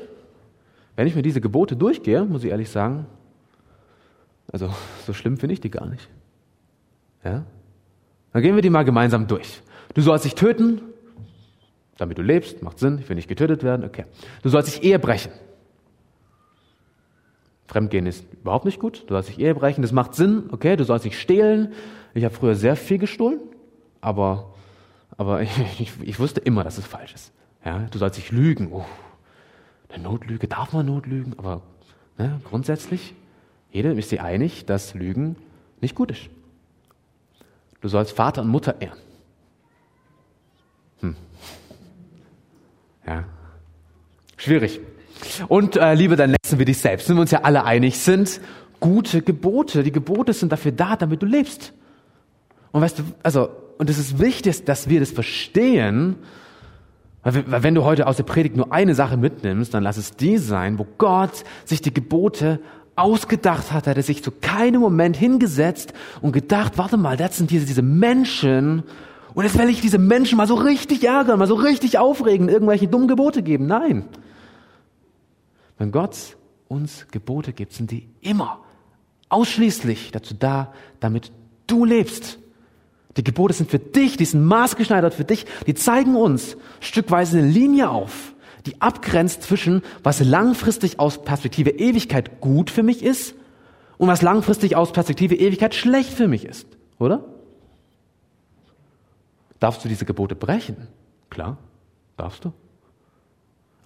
wenn 0.95 1.07
ich 1.07 1.15
mir 1.15 1.21
diese 1.21 1.41
Gebote 1.41 1.75
durchgehe, 1.75 2.25
muss 2.25 2.43
ich 2.43 2.49
ehrlich 2.49 2.69
sagen, 2.69 3.05
also 4.51 4.69
so 5.05 5.13
schlimm 5.13 5.37
finde 5.37 5.53
ich 5.53 5.61
die 5.61 5.71
gar 5.71 5.85
nicht. 5.85 6.09
Ja? 7.23 7.43
Dann 8.33 8.41
gehen 8.41 8.55
wir 8.55 8.61
die 8.61 8.69
mal 8.69 8.85
gemeinsam 8.85 9.27
durch. 9.27 9.61
Du 9.93 10.01
sollst 10.01 10.25
dich 10.25 10.35
töten, 10.35 10.81
damit 11.97 12.17
du 12.17 12.21
lebst, 12.21 12.61
macht 12.61 12.79
Sinn, 12.79 12.99
ich 12.99 13.07
will 13.09 13.15
nicht 13.15 13.27
getötet 13.27 13.63
werden, 13.63 13.85
okay. 13.85 14.05
Du 14.41 14.49
sollst 14.49 14.75
dich 14.75 14.83
Ehe 14.83 14.99
brechen. 14.99 15.31
Fremdgehen 17.67 18.05
ist 18.05 18.25
überhaupt 18.33 18.65
nicht 18.65 18.79
gut, 18.79 19.03
du 19.07 19.13
sollst 19.13 19.29
dich 19.29 19.39
Ehe 19.39 19.55
brechen, 19.55 19.81
das 19.81 19.91
macht 19.91 20.13
Sinn, 20.15 20.49
okay, 20.51 20.75
du 20.75 20.83
sollst 20.83 21.05
nicht 21.05 21.19
stehlen. 21.19 21.73
Ich 22.13 22.23
habe 22.23 22.33
früher 22.33 22.55
sehr 22.55 22.75
viel 22.75 22.97
gestohlen, 22.97 23.39
aber 24.01 24.53
Aber 25.17 25.41
ich, 25.41 25.51
ich, 25.79 25.93
ich 26.01 26.19
wusste 26.19 26.39
immer, 26.41 26.63
dass 26.63 26.77
es 26.77 26.85
falsch 26.85 27.13
ist. 27.13 27.31
Ja, 27.63 27.79
du 27.79 27.97
sollst 27.97 28.17
nicht 28.17 28.31
lügen. 28.31 28.71
Oh, 28.71 28.85
eine 29.89 30.03
Notlüge, 30.03 30.47
darf 30.47 30.73
man 30.73 30.85
Notlügen? 30.85 31.37
Aber 31.39 31.61
ne, 32.17 32.39
grundsätzlich, 32.43 33.13
jeder 33.71 33.93
ist 33.93 34.09
sich 34.09 34.21
einig, 34.21 34.65
dass 34.65 34.93
Lügen 34.93 35.35
nicht 35.81 35.95
gut 35.95 36.11
ist. 36.11 36.29
Du 37.81 37.87
sollst 37.87 38.11
Vater 38.11 38.41
und 38.41 38.49
Mutter 38.49 38.81
ehren. 38.81 38.99
Hm. 41.01 41.15
Ja. 43.07 43.23
Schwierig. 44.37 44.79
Und 45.47 45.77
äh, 45.77 45.93
liebe 45.93 46.15
deinen 46.15 46.35
Nächsten 46.41 46.59
wie 46.59 46.65
dich 46.65 46.77
selbst. 46.77 47.07
Sind 47.07 47.17
wir 47.17 47.21
uns 47.21 47.31
ja 47.31 47.41
alle 47.41 47.63
einig, 47.63 47.97
sind 47.97 48.41
gute 48.79 49.21
Gebote. 49.21 49.83
Die 49.83 49.91
Gebote 49.91 50.33
sind 50.33 50.51
dafür 50.51 50.71
da, 50.71 50.95
damit 50.95 51.21
du 51.21 51.25
lebst. 51.25 51.73
Und 52.71 52.81
weißt 52.81 52.99
du, 52.99 53.03
also, 53.23 53.49
und 53.77 53.89
es 53.89 53.97
ist 53.97 54.19
wichtig, 54.19 54.65
dass 54.65 54.89
wir 54.89 54.99
das 54.99 55.11
verstehen, 55.11 56.17
weil 57.23 57.63
wenn 57.63 57.73
du 57.73 57.83
heute 57.83 58.05
aus 58.05 58.17
der 58.17 58.23
Predigt 58.23 58.55
nur 58.55 58.71
eine 58.71 58.93
Sache 58.93 59.17
mitnimmst, 59.17 59.73
dann 59.73 59.81
lass 59.81 59.97
es 59.97 60.11
die 60.11 60.37
sein, 60.37 60.77
wo 60.77 60.85
Gott 60.97 61.43
sich 61.63 61.81
die 61.81 61.93
Gebote 61.93 62.59
ausgedacht 62.95 63.71
hat, 63.71 63.87
hat 63.87 63.97
er 63.97 64.03
sich 64.03 64.23
zu 64.23 64.31
keinem 64.31 64.79
Moment 64.79 65.17
hingesetzt 65.17 65.93
und 66.21 66.33
gedacht, 66.33 66.77
warte 66.77 66.97
mal, 66.97 67.17
das 67.17 67.37
sind 67.37 67.49
diese, 67.49 67.65
diese 67.65 67.81
Menschen, 67.81 68.83
und 69.35 69.43
jetzt 69.43 69.57
will 69.57 69.69
ich 69.69 69.81
diese 69.81 69.97
Menschen 69.97 70.37
mal 70.37 70.47
so 70.47 70.55
richtig 70.55 71.03
ärgern, 71.03 71.37
mal 71.37 71.47
so 71.47 71.55
richtig 71.55 71.97
aufregen, 71.97 72.47
irgendwelche 72.47 72.87
dummen 72.87 73.09
Gebote 73.09 73.43
geben. 73.43 73.67
Nein. 73.67 74.05
Wenn 75.77 75.91
Gott 75.91 76.37
uns 76.69 77.05
Gebote 77.11 77.51
gibt, 77.51 77.73
sind 77.73 77.91
die 77.91 78.07
immer 78.21 78.61
ausschließlich 79.27 80.11
dazu 80.11 80.33
da, 80.33 80.73
damit 81.01 81.33
du 81.67 81.83
lebst. 81.83 82.39
Die 83.17 83.25
Gebote 83.25 83.53
sind 83.53 83.69
für 83.69 83.79
dich, 83.79 84.15
die 84.15 84.23
sind 84.23 84.45
maßgeschneidert 84.45 85.13
für 85.13 85.25
dich, 85.25 85.45
die 85.67 85.73
zeigen 85.73 86.15
uns 86.15 86.55
stückweise 86.79 87.39
eine 87.39 87.47
Linie 87.47 87.89
auf, 87.89 88.33
die 88.65 88.81
abgrenzt 88.81 89.43
zwischen, 89.43 89.81
was 90.01 90.21
langfristig 90.21 90.97
aus 90.99 91.23
Perspektive 91.23 91.71
Ewigkeit 91.71 92.39
gut 92.39 92.69
für 92.69 92.83
mich 92.83 93.03
ist 93.03 93.35
und 93.97 94.07
was 94.07 94.21
langfristig 94.21 94.77
aus 94.77 94.93
Perspektive 94.93 95.35
Ewigkeit 95.35 95.75
schlecht 95.75 96.13
für 96.13 96.29
mich 96.29 96.45
ist, 96.45 96.67
oder? 96.99 97.34
Darfst 99.65 99.83
du 99.83 99.89
diese 99.89 100.05
Gebote 100.05 100.35
brechen? 100.35 100.77
Klar, 101.31 101.57
darfst 102.17 102.45
du. 102.45 102.53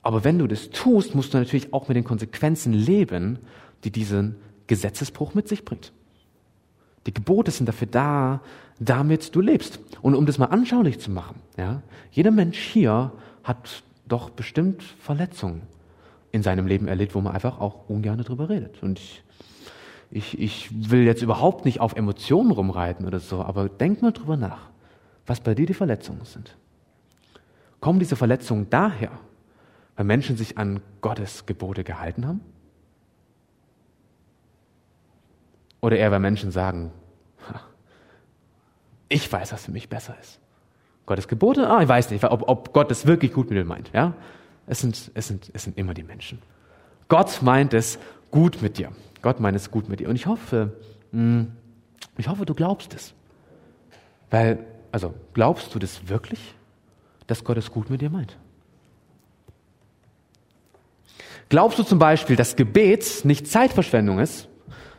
Aber 0.02 0.26
wenn 0.26 0.38
du 0.38 0.46
das 0.46 0.72
tust, 0.72 1.16
musst 1.16 1.34
du 1.34 1.38
natürlich 1.38 1.74
auch 1.74 1.88
mit 1.88 1.96
den 1.96 2.04
Konsequenzen 2.04 2.74
leben, 2.74 3.40
die 3.86 3.90
diesen 3.90 4.36
Gesetzesbruch 4.68 5.36
mit 5.36 5.48
sich 5.48 5.64
bringt. 5.64 5.94
Die 7.08 7.14
Gebote 7.14 7.52
sind 7.52 7.70
dafür 7.70 7.88
da, 7.88 8.42
damit 8.78 9.34
du 9.34 9.40
lebst. 9.40 9.80
Und 10.02 10.16
um 10.16 10.26
das 10.26 10.38
mal 10.38 10.48
anschaulich 10.48 11.00
zu 11.00 11.12
machen, 11.12 11.40
ja, 11.56 11.82
jeder 12.12 12.32
Mensch 12.32 12.60
hier 12.60 13.14
hat 13.46 13.84
doch 14.06 14.32
bestimmt 14.32 14.84
Verletzungen 14.84 15.62
in 16.34 16.44
seinem 16.44 16.68
Leben 16.68 16.90
erlebt, 16.90 17.16
wo 17.16 17.22
man 17.22 17.34
einfach 17.34 17.62
auch 17.62 17.88
ungern 17.88 18.22
darüber 18.22 18.50
redet. 18.50 18.84
Und 18.84 19.00
ich, 19.00 19.24
ich, 20.12 20.40
ich 20.42 20.92
will 20.92 21.04
jetzt 21.04 21.22
überhaupt 21.22 21.64
nicht 21.64 21.80
auf 21.80 21.96
Emotionen 21.96 22.52
rumreiten 22.52 23.08
oder 23.08 23.20
so, 23.22 23.42
aber 23.42 23.70
denk 23.70 24.02
mal 24.02 24.12
drüber 24.12 24.36
nach, 24.36 24.70
was 25.30 25.40
bei 25.40 25.54
dir 25.54 25.68
die 25.68 25.74
Verletzungen 25.74 26.26
sind. 26.26 26.58
Kommen 27.80 28.00
diese 28.00 28.16
Verletzungen 28.16 28.70
daher, 28.70 29.12
weil 29.96 30.06
Menschen 30.06 30.36
sich 30.36 30.58
an 30.58 30.82
Gottes 31.02 31.46
Gebote 31.46 31.84
gehalten 31.84 32.28
haben? 32.28 32.42
Oder 35.82 35.98
eher, 35.98 36.12
weil 36.12 36.20
Menschen 36.20 36.52
sagen, 36.52 36.92
ich 39.08 39.32
weiß, 39.32 39.54
was 39.54 39.66
für 39.66 39.72
mich 39.72 39.88
besser 39.88 40.16
ist. 40.20 40.40
Gottes 41.06 41.28
Gebote? 41.28 41.70
Ah, 41.70 41.82
ich 41.82 41.88
weiß 41.88 42.10
nicht, 42.10 42.24
ob, 42.24 42.50
ob 42.50 42.74
Gott 42.74 42.92
es 42.92 43.06
wirklich 43.06 43.32
gut 43.32 43.50
mit 43.50 43.58
mir 43.58 43.66
meint. 43.66 43.92
Ja? 43.94 44.14
Es, 44.68 44.80
sind, 44.80 45.12
es, 45.14 45.28
sind, 45.28 45.50
es 45.54 45.64
sind 45.64 45.78
immer 45.78 45.94
die 45.94 46.04
Menschen. 46.04 46.40
Gott 47.08 47.42
meint 47.42 47.74
es 47.74 47.98
gut 48.30 48.62
mit 48.62 48.78
dir. 48.78 48.92
Gott 49.22 49.40
meint 49.40 49.56
es 49.56 49.72
gut 49.72 49.90
mit 49.90 50.00
dir. 50.00 50.10
Und 50.10 50.16
ich 50.16 50.26
hoffe, 50.26 50.74
hm, 51.12 51.52
ich 52.18 52.28
hoffe, 52.28 52.46
du 52.46 52.54
glaubst 52.54 52.94
es. 52.94 53.14
Weil, 54.30 54.66
also, 54.92 55.14
glaubst 55.34 55.74
du 55.74 55.80
das 55.80 56.08
wirklich, 56.08 56.40
dass 57.28 57.44
Gott 57.44 57.58
es 57.58 57.72
gut 57.72 57.90
mit 57.90 58.02
dir 58.02 58.10
meint? 58.10 58.38
Glaubst 61.50 61.80
du 61.80 61.84
zum 61.84 62.00
Beispiel, 62.00 62.36
dass 62.36 62.56
Gebet 62.56 63.22
nicht 63.24 63.48
Zeitverschwendung 63.48 64.20
ist, 64.20 64.48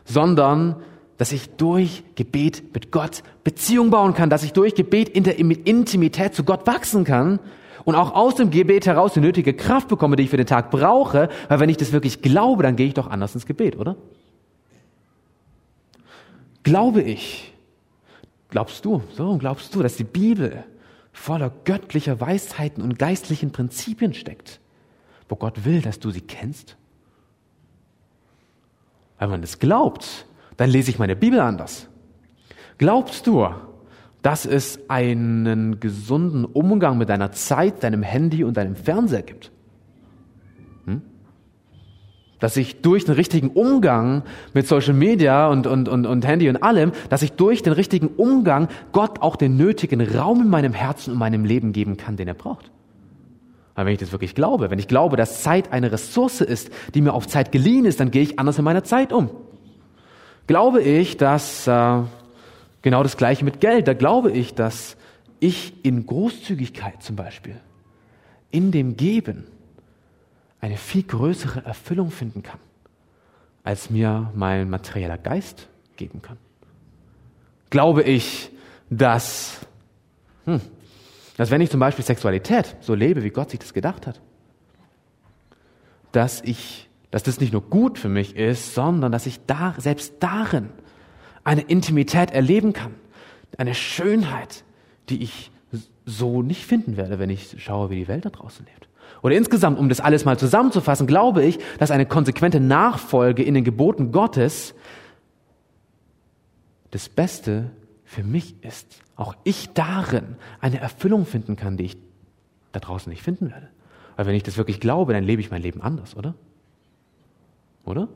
sondern 0.03 0.75
dass 1.17 1.31
ich 1.31 1.49
durch 1.51 2.03
Gebet 2.15 2.73
mit 2.73 2.91
Gott 2.91 3.23
Beziehung 3.43 3.89
bauen 3.89 4.13
kann, 4.13 4.29
dass 4.29 4.43
ich 4.43 4.53
durch 4.53 4.75
Gebet 4.75 5.07
in 5.07 5.23
der 5.23 5.39
Intimität 5.39 6.33
zu 6.33 6.43
Gott 6.43 6.67
wachsen 6.67 7.03
kann 7.03 7.39
und 7.85 7.95
auch 7.95 8.13
aus 8.13 8.35
dem 8.35 8.49
Gebet 8.49 8.85
heraus 8.85 9.13
die 9.13 9.19
nötige 9.19 9.53
Kraft 9.53 9.87
bekomme, 9.87 10.15
die 10.15 10.23
ich 10.23 10.29
für 10.29 10.37
den 10.37 10.45
Tag 10.45 10.71
brauche, 10.71 11.29
weil 11.47 11.59
wenn 11.59 11.69
ich 11.69 11.77
das 11.77 11.91
wirklich 11.91 12.21
glaube, 12.21 12.63
dann 12.63 12.75
gehe 12.75 12.87
ich 12.87 12.93
doch 12.93 13.09
anders 13.09 13.33
ins 13.33 13.45
Gebet, 13.45 13.77
oder? 13.77 13.95
Glaube 16.63 17.01
ich, 17.01 17.50
glaubst 18.51 18.85
du, 18.85 19.01
so 19.15 19.37
glaubst 19.37 19.73
du, 19.73 19.81
dass 19.81 19.95
die 19.95 20.03
Bibel 20.03 20.63
voller 21.11 21.51
göttlicher 21.65 22.21
Weisheiten 22.21 22.83
und 22.83 22.99
geistlichen 22.99 23.51
Prinzipien 23.51 24.13
steckt, 24.13 24.59
wo 25.27 25.35
Gott 25.35 25.65
will, 25.65 25.81
dass 25.81 25.99
du 25.99 26.11
sie 26.11 26.21
kennst? 26.21 26.77
Wenn 29.17 29.29
man 29.29 29.41
das 29.41 29.57
glaubt, 29.57 30.27
dann 30.57 30.69
lese 30.69 30.91
ich 30.91 30.99
meine 30.99 31.15
Bibel 31.15 31.39
anders. 31.39 31.87
Glaubst 32.77 33.27
du, 33.27 33.47
dass 34.21 34.45
es 34.45 34.79
einen 34.89 35.79
gesunden 35.79 36.45
Umgang 36.45 36.97
mit 36.97 37.09
deiner 37.09 37.31
Zeit, 37.31 37.83
deinem 37.83 38.03
Handy 38.03 38.43
und 38.43 38.57
deinem 38.57 38.75
Fernseher 38.75 39.23
gibt? 39.23 39.51
Dass 42.41 42.57
ich 42.57 42.81
durch 42.81 43.05
den 43.05 43.15
richtigen 43.15 43.51
Umgang 43.51 44.23
mit 44.53 44.67
Social 44.67 44.93
Media 44.93 45.47
und, 45.47 45.65
und, 45.65 45.87
und, 45.87 46.05
und 46.05 46.27
Handy 46.27 46.49
und 46.49 46.61
allem, 46.61 46.91
dass 47.09 47.21
ich 47.21 47.31
durch 47.31 47.63
den 47.63 47.71
richtigen 47.71 48.07
Umgang 48.07 48.67
Gott 48.91 49.21
auch 49.21 49.37
den 49.37 49.55
nötigen 49.55 50.01
Raum 50.01 50.41
in 50.41 50.49
meinem 50.49 50.73
Herzen 50.73 51.13
und 51.13 51.19
meinem 51.19 51.45
Leben 51.45 51.71
geben 51.71 51.95
kann, 51.95 52.17
den 52.17 52.27
er 52.27 52.33
braucht. 52.33 52.69
Weil 53.75 53.85
wenn 53.85 53.93
ich 53.93 53.99
das 53.99 54.11
wirklich 54.11 54.35
glaube, 54.35 54.69
wenn 54.69 54.79
ich 54.79 54.89
glaube, 54.89 55.15
dass 55.15 55.41
Zeit 55.41 55.71
eine 55.71 55.93
Ressource 55.93 56.41
ist, 56.41 56.69
die 56.93 56.99
mir 56.99 57.13
auf 57.13 57.27
Zeit 57.27 57.53
geliehen 57.53 57.85
ist, 57.85 58.01
dann 58.01 58.11
gehe 58.11 58.23
ich 58.23 58.37
anders 58.37 58.57
in 58.57 58.65
meiner 58.65 58.83
Zeit 58.83 59.13
um 59.13 59.29
glaube 60.51 60.81
ich, 60.81 61.15
dass 61.15 61.65
äh, 61.65 62.01
genau 62.81 63.03
das 63.03 63.15
gleiche 63.15 63.45
mit 63.45 63.61
Geld, 63.61 63.87
da 63.87 63.93
glaube 63.93 64.31
ich, 64.31 64.53
dass 64.53 64.97
ich 65.39 65.73
in 65.83 66.05
Großzügigkeit 66.05 67.01
zum 67.01 67.15
Beispiel, 67.15 67.55
in 68.51 68.71
dem 68.71 68.97
Geben, 68.97 69.45
eine 70.61 70.77
viel 70.77 71.03
größere 71.03 71.65
Erfüllung 71.65 72.11
finden 72.11 72.43
kann, 72.43 72.59
als 73.63 73.89
mir 73.89 74.31
mein 74.35 74.69
materieller 74.69 75.17
Geist 75.17 75.67
geben 75.97 76.21
kann. 76.21 76.37
Glaube 77.69 78.03
ich, 78.03 78.51
dass, 78.89 79.59
hm, 80.45 80.61
dass 81.37 81.51
wenn 81.51 81.61
ich 81.61 81.69
zum 81.69 81.79
Beispiel 81.79 82.05
Sexualität 82.05 82.75
so 82.81 82.93
lebe, 82.93 83.23
wie 83.23 83.29
Gott 83.29 83.49
sich 83.49 83.59
das 83.59 83.73
gedacht 83.73 84.07
hat, 84.07 84.21
dass 86.11 86.41
ich 86.41 86.89
dass 87.11 87.23
das 87.23 87.41
nicht 87.41 87.51
nur 87.51 87.61
gut 87.61 87.99
für 87.99 88.09
mich 88.09 88.35
ist, 88.35 88.73
sondern 88.73 89.11
dass 89.11 89.25
ich 89.25 89.45
da, 89.45 89.75
selbst 89.77 90.15
darin 90.21 90.69
eine 91.43 91.61
Intimität 91.61 92.31
erleben 92.31 92.73
kann, 92.73 92.95
eine 93.57 93.75
Schönheit, 93.75 94.63
die 95.09 95.21
ich 95.21 95.51
so 96.05 96.41
nicht 96.41 96.65
finden 96.65 96.97
werde, 96.97 97.19
wenn 97.19 97.29
ich 97.29 97.61
schaue, 97.61 97.89
wie 97.89 97.97
die 97.97 98.07
Welt 98.07 98.25
da 98.25 98.29
draußen 98.29 98.65
lebt. 98.65 98.87
Oder 99.21 99.35
insgesamt, 99.35 99.77
um 99.79 99.89
das 99.89 99.99
alles 99.99 100.25
mal 100.25 100.37
zusammenzufassen, 100.37 101.07
glaube 101.07 101.43
ich, 101.43 101.59
dass 101.77 101.91
eine 101.91 102.05
konsequente 102.05 102.59
Nachfolge 102.59 103.43
in 103.43 103.53
den 103.53 103.63
Geboten 103.63 104.11
Gottes 104.11 104.73
das 106.91 107.09
Beste 107.09 107.71
für 108.03 108.23
mich 108.23 108.61
ist. 108.63 109.01
Auch 109.15 109.35
ich 109.43 109.73
darin 109.73 110.35
eine 110.59 110.79
Erfüllung 110.79 111.25
finden 111.25 111.55
kann, 111.55 111.77
die 111.77 111.85
ich 111.85 111.97
da 112.71 112.79
draußen 112.79 113.09
nicht 113.09 113.23
finden 113.23 113.51
werde. 113.51 113.69
Weil 114.15 114.25
wenn 114.27 114.35
ich 114.35 114.43
das 114.43 114.57
wirklich 114.57 114.79
glaube, 114.79 115.13
dann 115.13 115.23
lebe 115.23 115.41
ich 115.41 115.51
mein 115.51 115.61
Leben 115.61 115.81
anders, 115.81 116.15
oder? 116.15 116.35
Oder? 117.85 118.07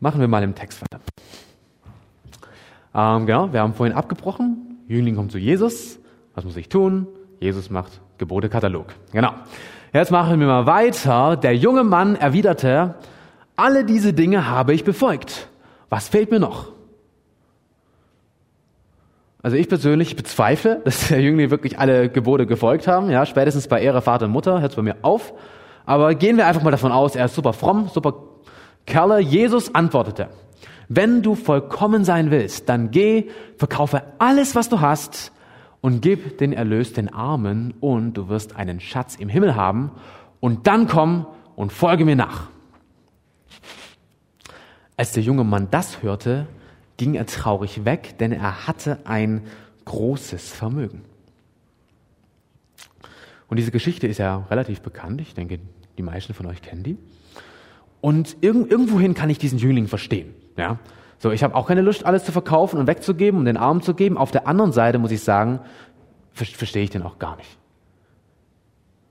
Machen 0.00 0.20
wir 0.20 0.28
mal 0.28 0.42
im 0.42 0.54
Text 0.54 0.80
weiter. 0.80 1.02
Ähm, 2.94 3.26
genau, 3.26 3.52
wir 3.52 3.60
haben 3.60 3.74
vorhin 3.74 3.94
abgebrochen. 3.94 4.57
Jüngling 4.88 5.16
kommt 5.16 5.32
zu 5.32 5.38
Jesus. 5.38 6.00
Was 6.34 6.44
muss 6.44 6.56
ich 6.56 6.68
tun? 6.68 7.06
Jesus 7.40 7.70
macht 7.70 8.00
Gebotekatalog. 8.18 8.86
Genau. 9.12 9.32
Jetzt 9.92 10.10
machen 10.10 10.40
wir 10.40 10.46
mal 10.46 10.66
weiter. 10.66 11.36
Der 11.36 11.56
junge 11.56 11.84
Mann 11.84 12.16
erwiderte, 12.16 12.94
alle 13.56 13.84
diese 13.84 14.12
Dinge 14.12 14.48
habe 14.48 14.74
ich 14.74 14.84
befolgt. 14.84 15.48
Was 15.88 16.08
fehlt 16.08 16.30
mir 16.30 16.40
noch? 16.40 16.72
Also 19.42 19.56
ich 19.56 19.68
persönlich 19.68 20.16
bezweifle, 20.16 20.80
dass 20.84 21.08
der 21.08 21.20
Jüngling 21.20 21.50
wirklich 21.50 21.78
alle 21.78 22.08
Gebote 22.08 22.46
gefolgt 22.46 22.88
haben. 22.88 23.10
Ja, 23.10 23.24
spätestens 23.26 23.68
bei 23.68 23.80
Ehre 23.80 24.02
Vater 24.02 24.26
und 24.26 24.32
Mutter 24.32 24.60
hört 24.60 24.72
es 24.72 24.76
bei 24.76 24.82
mir 24.82 24.96
auf. 25.02 25.32
Aber 25.86 26.14
gehen 26.14 26.36
wir 26.36 26.46
einfach 26.46 26.62
mal 26.62 26.70
davon 26.70 26.92
aus, 26.92 27.16
er 27.16 27.26
ist 27.26 27.34
super 27.34 27.54
fromm, 27.54 27.88
super 27.88 28.14
Kerle, 28.84 29.20
Jesus 29.20 29.74
antwortete, 29.74 30.28
wenn 30.88 31.22
du 31.22 31.34
vollkommen 31.34 32.04
sein 32.04 32.30
willst, 32.30 32.68
dann 32.68 32.90
geh, 32.90 33.28
verkaufe 33.56 34.02
alles, 34.18 34.54
was 34.54 34.68
du 34.68 34.80
hast 34.80 35.32
und 35.80 36.00
gib 36.00 36.38
den 36.38 36.52
Erlös 36.52 36.92
den 36.92 37.12
Armen 37.12 37.74
und 37.80 38.14
du 38.14 38.28
wirst 38.28 38.56
einen 38.56 38.80
Schatz 38.80 39.16
im 39.16 39.28
Himmel 39.28 39.54
haben 39.54 39.90
und 40.40 40.66
dann 40.66 40.88
komm 40.88 41.26
und 41.56 41.72
folge 41.72 42.04
mir 42.04 42.16
nach. 42.16 42.48
Als 44.96 45.12
der 45.12 45.22
junge 45.22 45.44
Mann 45.44 45.68
das 45.70 46.02
hörte, 46.02 46.46
ging 46.96 47.14
er 47.14 47.26
traurig 47.26 47.84
weg, 47.84 48.16
denn 48.18 48.32
er 48.32 48.66
hatte 48.66 48.98
ein 49.04 49.42
großes 49.84 50.52
Vermögen. 50.52 51.02
Und 53.48 53.56
diese 53.58 53.70
Geschichte 53.70 54.06
ist 54.06 54.18
ja 54.18 54.46
relativ 54.50 54.80
bekannt. 54.80 55.20
Ich 55.20 55.34
denke, 55.34 55.58
die 55.96 56.02
meisten 56.02 56.34
von 56.34 56.46
euch 56.46 56.60
kennen 56.62 56.82
die. 56.82 56.98
Und 58.00 58.36
irg 58.40 58.70
irgendwohin 58.70 59.14
kann 59.14 59.30
ich 59.30 59.38
diesen 59.38 59.58
Jüngling 59.58 59.88
verstehen. 59.88 60.34
Ja? 60.58 60.78
So, 61.18 61.30
ich 61.30 61.42
habe 61.42 61.54
auch 61.54 61.66
keine 61.66 61.80
Lust, 61.80 62.04
alles 62.04 62.24
zu 62.24 62.32
verkaufen 62.32 62.78
und 62.78 62.86
wegzugeben 62.86 63.40
und 63.40 63.46
den 63.46 63.56
Armen 63.56 63.82
zu 63.82 63.94
geben. 63.94 64.16
Auf 64.16 64.30
der 64.30 64.46
anderen 64.46 64.72
Seite 64.72 64.98
muss 64.98 65.10
ich 65.10 65.22
sagen, 65.22 65.60
ver 66.32 66.46
verstehe 66.46 66.84
ich 66.84 66.90
den 66.90 67.02
auch 67.02 67.18
gar 67.18 67.36
nicht. 67.36 67.58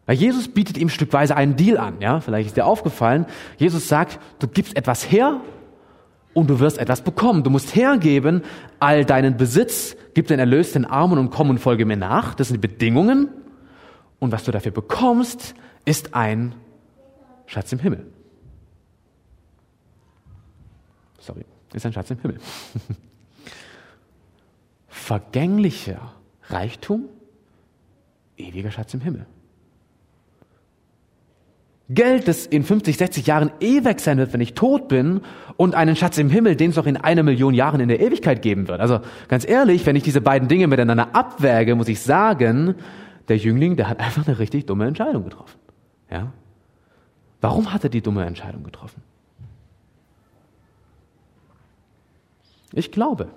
Weil 0.05 0.15
Jesus 0.15 0.47
bietet 0.47 0.77
ihm 0.77 0.87
stückweise 0.87 1.35
einen 1.35 1.57
Deal 1.57 1.77
an. 1.77 1.95
Ja? 1.99 2.21
Vielleicht 2.21 2.47
ist 2.47 2.57
dir 2.57 2.65
aufgefallen. 2.65 3.25
Jesus 3.57 3.89
sagt, 3.89 4.19
du 4.39 4.47
gibst 4.47 4.77
etwas 4.77 5.11
her 5.11 5.41
und 6.33 6.49
du 6.49 6.59
wirst 6.61 6.77
etwas 6.77 7.01
bekommen. 7.01 7.43
Du 7.43 7.49
musst 7.49 7.75
hergeben 7.75 8.43
all 8.79 9.03
deinen 9.03 9.35
Besitz, 9.35 9.97
gib 10.13 10.27
den 10.27 10.39
Erlös 10.39 10.71
den 10.71 10.85
Armen 10.85 11.17
und 11.17 11.29
komm 11.29 11.49
und 11.49 11.59
folge 11.59 11.85
mir 11.85 11.97
nach. 11.97 12.35
Das 12.35 12.47
sind 12.47 12.63
die 12.63 12.67
Bedingungen. 12.67 13.27
Und 14.19 14.31
was 14.31 14.45
du 14.45 14.51
dafür 14.51 14.71
bekommst, 14.71 15.55
ist 15.83 16.13
ein 16.13 16.55
Schatz 17.45 17.71
im 17.73 17.79
Himmel. 17.79 18.05
Sorry, 21.27 21.43
ist 21.73 21.85
ein 21.85 21.91
Schatz 21.91 22.09
im 22.09 22.19
Himmel. 22.19 22.37
Vergänglicher 24.87 26.13
Reichtum, 26.47 27.09
ewiger 28.37 28.71
Schatz 28.71 28.93
im 28.93 29.01
Himmel. 29.01 29.25
Geld, 31.89 32.29
das 32.29 32.45
in 32.45 32.63
50, 32.63 32.97
60 32.97 33.27
Jahren 33.27 33.51
eh 33.59 33.83
weg 33.83 33.99
sein 33.99 34.17
wird, 34.17 34.31
wenn 34.31 34.39
ich 34.39 34.53
tot 34.53 34.87
bin, 34.87 35.21
und 35.57 35.75
einen 35.75 35.97
Schatz 35.97 36.17
im 36.17 36.29
Himmel, 36.29 36.55
den 36.55 36.69
es 36.69 36.77
noch 36.77 36.85
in 36.85 36.95
einer 36.95 37.23
Million 37.23 37.53
Jahren 37.53 37.81
in 37.81 37.89
der 37.89 37.99
Ewigkeit 37.99 38.41
geben 38.41 38.69
wird. 38.69 38.79
Also 38.79 38.99
ganz 39.27 39.47
ehrlich, 39.47 39.85
wenn 39.85 39.95
ich 39.97 40.03
diese 40.03 40.21
beiden 40.21 40.47
Dinge 40.47 40.67
miteinander 40.67 41.13
abwäge, 41.13 41.75
muss 41.75 41.89
ich 41.89 41.99
sagen, 42.01 42.75
der 43.27 43.37
Jüngling, 43.37 43.75
der 43.75 43.89
hat 43.89 43.99
einfach 43.99 44.27
eine 44.27 44.39
richtig 44.39 44.65
dumme 44.65 44.87
Entscheidung 44.87 45.25
getroffen. 45.25 45.59
Ja? 46.09 46.31
Warum 47.41 47.73
hat 47.73 47.83
er 47.83 47.89
die 47.89 48.01
dumme 48.01 48.25
Entscheidung 48.25 48.63
getroffen? 48.63 49.01
Ich 52.77 52.91
glaube, 52.91 53.29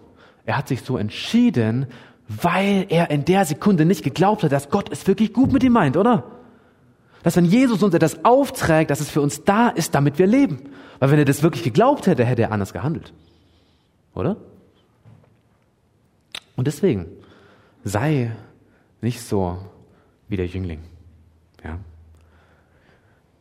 er 0.44 0.56
hat 0.56 0.68
sich 0.68 0.82
so 0.82 0.96
entschieden, 0.96 1.86
weil 2.28 2.86
er 2.88 3.10
in 3.10 3.24
der 3.24 3.44
Sekunde 3.44 3.84
nicht 3.84 4.02
geglaubt 4.02 4.42
hat, 4.42 4.52
dass 4.52 4.70
Gott 4.70 4.90
es 4.92 5.06
wirklich 5.06 5.32
gut 5.32 5.52
mit 5.52 5.62
ihm 5.64 5.72
meint, 5.72 5.96
oder? 5.96 6.24
Dass 7.22 7.36
wenn 7.36 7.44
Jesus 7.44 7.82
uns 7.82 7.94
etwas 7.94 8.24
aufträgt, 8.24 8.90
dass 8.90 9.00
es 9.00 9.10
für 9.10 9.20
uns 9.20 9.44
da 9.44 9.68
ist, 9.68 9.94
damit 9.94 10.18
wir 10.18 10.26
leben. 10.26 10.70
Weil 10.98 11.10
wenn 11.10 11.18
er 11.18 11.24
das 11.24 11.42
wirklich 11.42 11.64
geglaubt 11.64 12.06
hätte, 12.06 12.24
hätte 12.24 12.42
er 12.42 12.52
anders 12.52 12.72
gehandelt. 12.72 13.12
Oder? 14.14 14.36
Und 16.56 16.66
deswegen, 16.66 17.06
sei 17.84 18.32
nicht 19.00 19.20
so 19.20 19.58
wie 20.28 20.36
der 20.36 20.46
Jüngling. 20.46 20.80
Ja? 21.64 21.78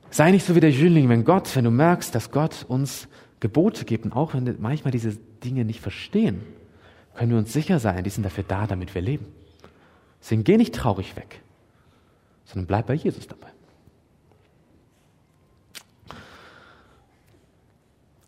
Sei 0.10 0.32
nicht 0.32 0.46
so 0.46 0.56
wie 0.56 0.60
der 0.60 0.72
Jüngling, 0.72 1.10
wenn 1.10 1.24
Gott, 1.24 1.56
wenn 1.56 1.66
du 1.66 1.72
merkst, 1.72 2.14
dass 2.16 2.32
Gott 2.32 2.66
uns 2.68 3.08
Gebote 3.40 3.86
gibt 3.86 4.06
und 4.06 4.14
auch 4.14 4.34
wenn 4.34 4.56
manchmal 4.60 4.92
diese 4.92 5.18
Dinge 5.44 5.66
nicht 5.66 5.82
verstehen, 5.82 6.42
können 7.16 7.32
wir 7.32 7.38
uns 7.38 7.52
sicher 7.52 7.80
sein, 7.80 8.04
die 8.04 8.10
sind 8.10 8.24
dafür 8.24 8.46
da, 8.48 8.66
damit 8.68 8.96
wir 8.96 9.02
leben. 9.02 9.26
Deswegen 10.22 10.44
geh 10.44 10.58
nicht 10.58 10.76
traurig 10.76 11.16
weg, 11.16 11.42
sondern 12.46 12.68
bleib 12.68 12.88
bei 12.88 12.94
Jesus 12.94 13.28
dabei. 13.28 13.48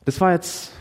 Das 0.06 0.20
war 0.20 0.32
jetzt 0.32 0.74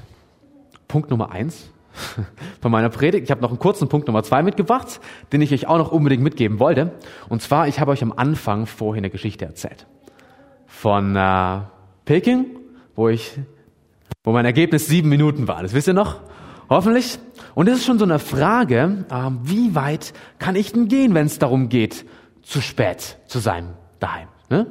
Punkt 0.89 1.11
Nummer 1.11 1.31
eins 1.31 1.71
von 2.61 2.73
meiner 2.73 2.89
Predigt. 2.89 3.25
Ich 3.25 3.31
habe 3.31 3.43
noch 3.43 3.51
einen 3.51 3.59
kurzen 3.59 3.89
Punkt 3.89 4.07
Nummer 4.07 4.23
zwei 4.23 4.43
mitgebracht, 4.43 5.01
den 5.33 5.43
ich 5.43 5.53
euch 5.53 5.67
auch 5.67 5.79
noch 5.79 5.93
unbedingt 5.93 6.23
mitgeben 6.23 6.59
wollte. 6.59 6.93
Und 7.29 7.43
zwar, 7.43 7.69
ich 7.69 7.81
habe 7.81 7.91
euch 7.91 8.03
am 8.03 8.13
Anfang 8.13 8.67
vorhin 8.67 9.05
eine 9.05 9.11
Geschichte 9.11 9.45
erzählt. 9.45 9.87
Von 10.67 11.15
äh, 11.17 11.61
Peking, 12.07 12.47
wo 12.97 13.09
ich, 13.09 13.39
wo 14.25 14.33
mein 14.33 14.45
Ergebnis 14.45 14.87
sieben 14.87 15.09
Minuten 15.09 15.49
war. 15.49 15.63
Das 15.63 15.73
wisst 15.73 15.89
ihr 15.89 15.95
noch? 15.95 16.21
Hoffentlich. 16.69 17.19
Und 17.55 17.69
das 17.69 17.79
ist 17.79 17.85
schon 17.85 17.99
so 17.99 18.05
eine 18.05 18.19
Frage, 18.19 19.05
äh, 19.11 19.31
wie 19.43 19.75
weit 19.75 20.13
kann 20.39 20.55
ich 20.55 20.73
denn 20.73 20.89
gehen, 20.89 21.15
wenn 21.15 21.27
es 21.27 21.39
darum 21.39 21.69
geht, 21.69 22.05
zu 22.43 22.61
spät 22.61 23.19
zu 23.27 23.39
sein 23.39 23.71
daheim? 23.99 24.29
Ne? 24.49 24.67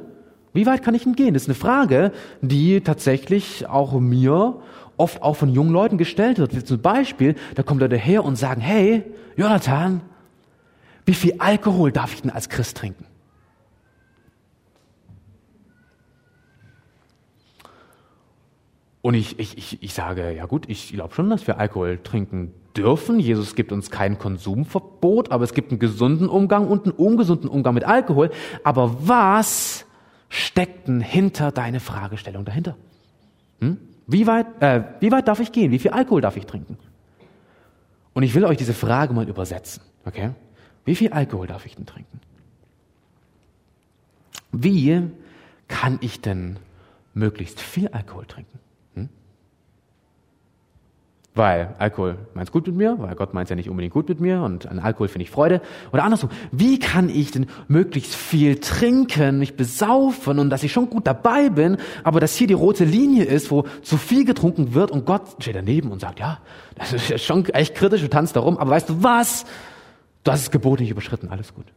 Wie 0.52 0.66
weit 0.66 0.82
kann 0.82 0.94
ich 0.94 1.04
denn 1.04 1.14
gehen? 1.14 1.34
Das 1.34 1.42
ist 1.42 1.48
eine 1.48 1.54
Frage, 1.54 2.12
die 2.40 2.80
tatsächlich 2.80 3.68
auch 3.68 3.92
mir 4.00 4.60
oft 4.96 5.22
auch 5.22 5.34
von 5.34 5.48
jungen 5.48 5.72
Leuten 5.72 5.98
gestellt 5.98 6.38
wird. 6.38 6.54
Wie 6.54 6.64
zum 6.64 6.80
Beispiel, 6.80 7.34
da 7.54 7.62
kommen 7.62 7.80
Leute 7.80 7.96
her 7.96 8.24
und 8.24 8.36
sagen, 8.36 8.60
hey, 8.60 9.04
Jonathan, 9.36 10.02
wie 11.06 11.14
viel 11.14 11.34
Alkohol 11.38 11.92
darf 11.92 12.14
ich 12.14 12.22
denn 12.22 12.30
als 12.30 12.48
Christ 12.48 12.76
trinken? 12.76 13.04
Und 19.02 19.14
ich, 19.14 19.38
ich, 19.38 19.56
ich, 19.56 19.82
ich 19.82 19.94
sage, 19.94 20.32
ja 20.32 20.44
gut, 20.44 20.68
ich 20.68 20.92
glaube 20.92 21.14
schon, 21.14 21.30
dass 21.30 21.46
wir 21.46 21.58
Alkohol 21.58 21.98
trinken 22.02 22.52
dürfen. 22.76 23.18
Jesus 23.18 23.54
gibt 23.54 23.72
uns 23.72 23.90
kein 23.90 24.18
Konsumverbot, 24.18 25.32
aber 25.32 25.44
es 25.44 25.54
gibt 25.54 25.70
einen 25.70 25.80
gesunden 25.80 26.28
Umgang 26.28 26.68
und 26.68 26.84
einen 26.84 26.92
ungesunden 26.92 27.48
Umgang 27.48 27.74
mit 27.74 27.84
Alkohol. 27.84 28.30
Aber 28.62 29.08
was 29.08 29.86
steckt 30.28 30.86
denn 30.88 31.00
hinter 31.00 31.50
deine 31.50 31.80
Fragestellung 31.80 32.44
dahinter? 32.44 32.76
Hm? 33.60 33.78
Wie 34.06 34.26
weit, 34.26 34.46
äh, 34.60 34.82
wie 35.00 35.10
weit 35.12 35.28
darf 35.28 35.40
ich 35.40 35.52
gehen? 35.52 35.70
Wie 35.72 35.78
viel 35.78 35.92
Alkohol 35.92 36.20
darf 36.20 36.36
ich 36.36 36.44
trinken? 36.44 36.76
Und 38.12 38.22
ich 38.22 38.34
will 38.34 38.44
euch 38.44 38.58
diese 38.58 38.74
Frage 38.74 39.14
mal 39.14 39.28
übersetzen. 39.28 39.82
Okay? 40.04 40.30
Wie 40.84 40.94
viel 40.94 41.12
Alkohol 41.12 41.46
darf 41.46 41.64
ich 41.64 41.76
denn 41.76 41.86
trinken? 41.86 42.20
Wie 44.52 45.02
kann 45.68 45.98
ich 46.02 46.20
denn 46.20 46.58
möglichst 47.14 47.60
viel 47.60 47.88
Alkohol 47.88 48.26
trinken? 48.26 48.58
Weil 51.40 51.74
Alkohol 51.78 52.18
meint 52.34 52.48
es 52.48 52.52
gut 52.52 52.66
mit 52.66 52.76
mir, 52.76 52.98
weil 52.98 53.14
Gott 53.14 53.32
meint 53.32 53.46
es 53.46 53.48
ja 53.48 53.56
nicht 53.56 53.70
unbedingt 53.70 53.94
gut 53.94 54.10
mit 54.10 54.20
mir 54.20 54.42
und 54.42 54.66
an 54.66 54.78
Alkohol 54.78 55.08
finde 55.08 55.22
ich 55.22 55.30
Freude. 55.30 55.62
Oder 55.90 56.04
andersrum, 56.04 56.28
wie 56.52 56.78
kann 56.78 57.08
ich 57.08 57.30
denn 57.30 57.46
möglichst 57.66 58.14
viel 58.14 58.60
trinken, 58.60 59.38
mich 59.38 59.56
besaufen 59.56 60.38
und 60.38 60.50
dass 60.50 60.64
ich 60.64 60.70
schon 60.70 60.90
gut 60.90 61.06
dabei 61.06 61.48
bin, 61.48 61.78
aber 62.04 62.20
dass 62.20 62.36
hier 62.36 62.46
die 62.46 62.52
rote 62.52 62.84
Linie 62.84 63.24
ist, 63.24 63.50
wo 63.50 63.62
zu 63.80 63.96
viel 63.96 64.26
getrunken 64.26 64.74
wird 64.74 64.90
und 64.90 65.06
Gott 65.06 65.22
steht 65.38 65.56
daneben 65.56 65.90
und 65.90 66.02
sagt, 66.02 66.20
ja, 66.20 66.40
das 66.74 66.92
ist 66.92 67.24
schon 67.24 67.46
echt 67.46 67.74
kritisch, 67.74 68.02
du 68.02 68.10
tanzt 68.10 68.36
darum, 68.36 68.58
aber 68.58 68.72
weißt 68.72 68.90
du 68.90 69.02
was? 69.02 69.46
Du 70.24 70.32
hast 70.32 70.42
das 70.42 70.50
Gebot 70.50 70.80
nicht 70.80 70.90
überschritten, 70.90 71.30
alles 71.30 71.54
gut. 71.54 71.72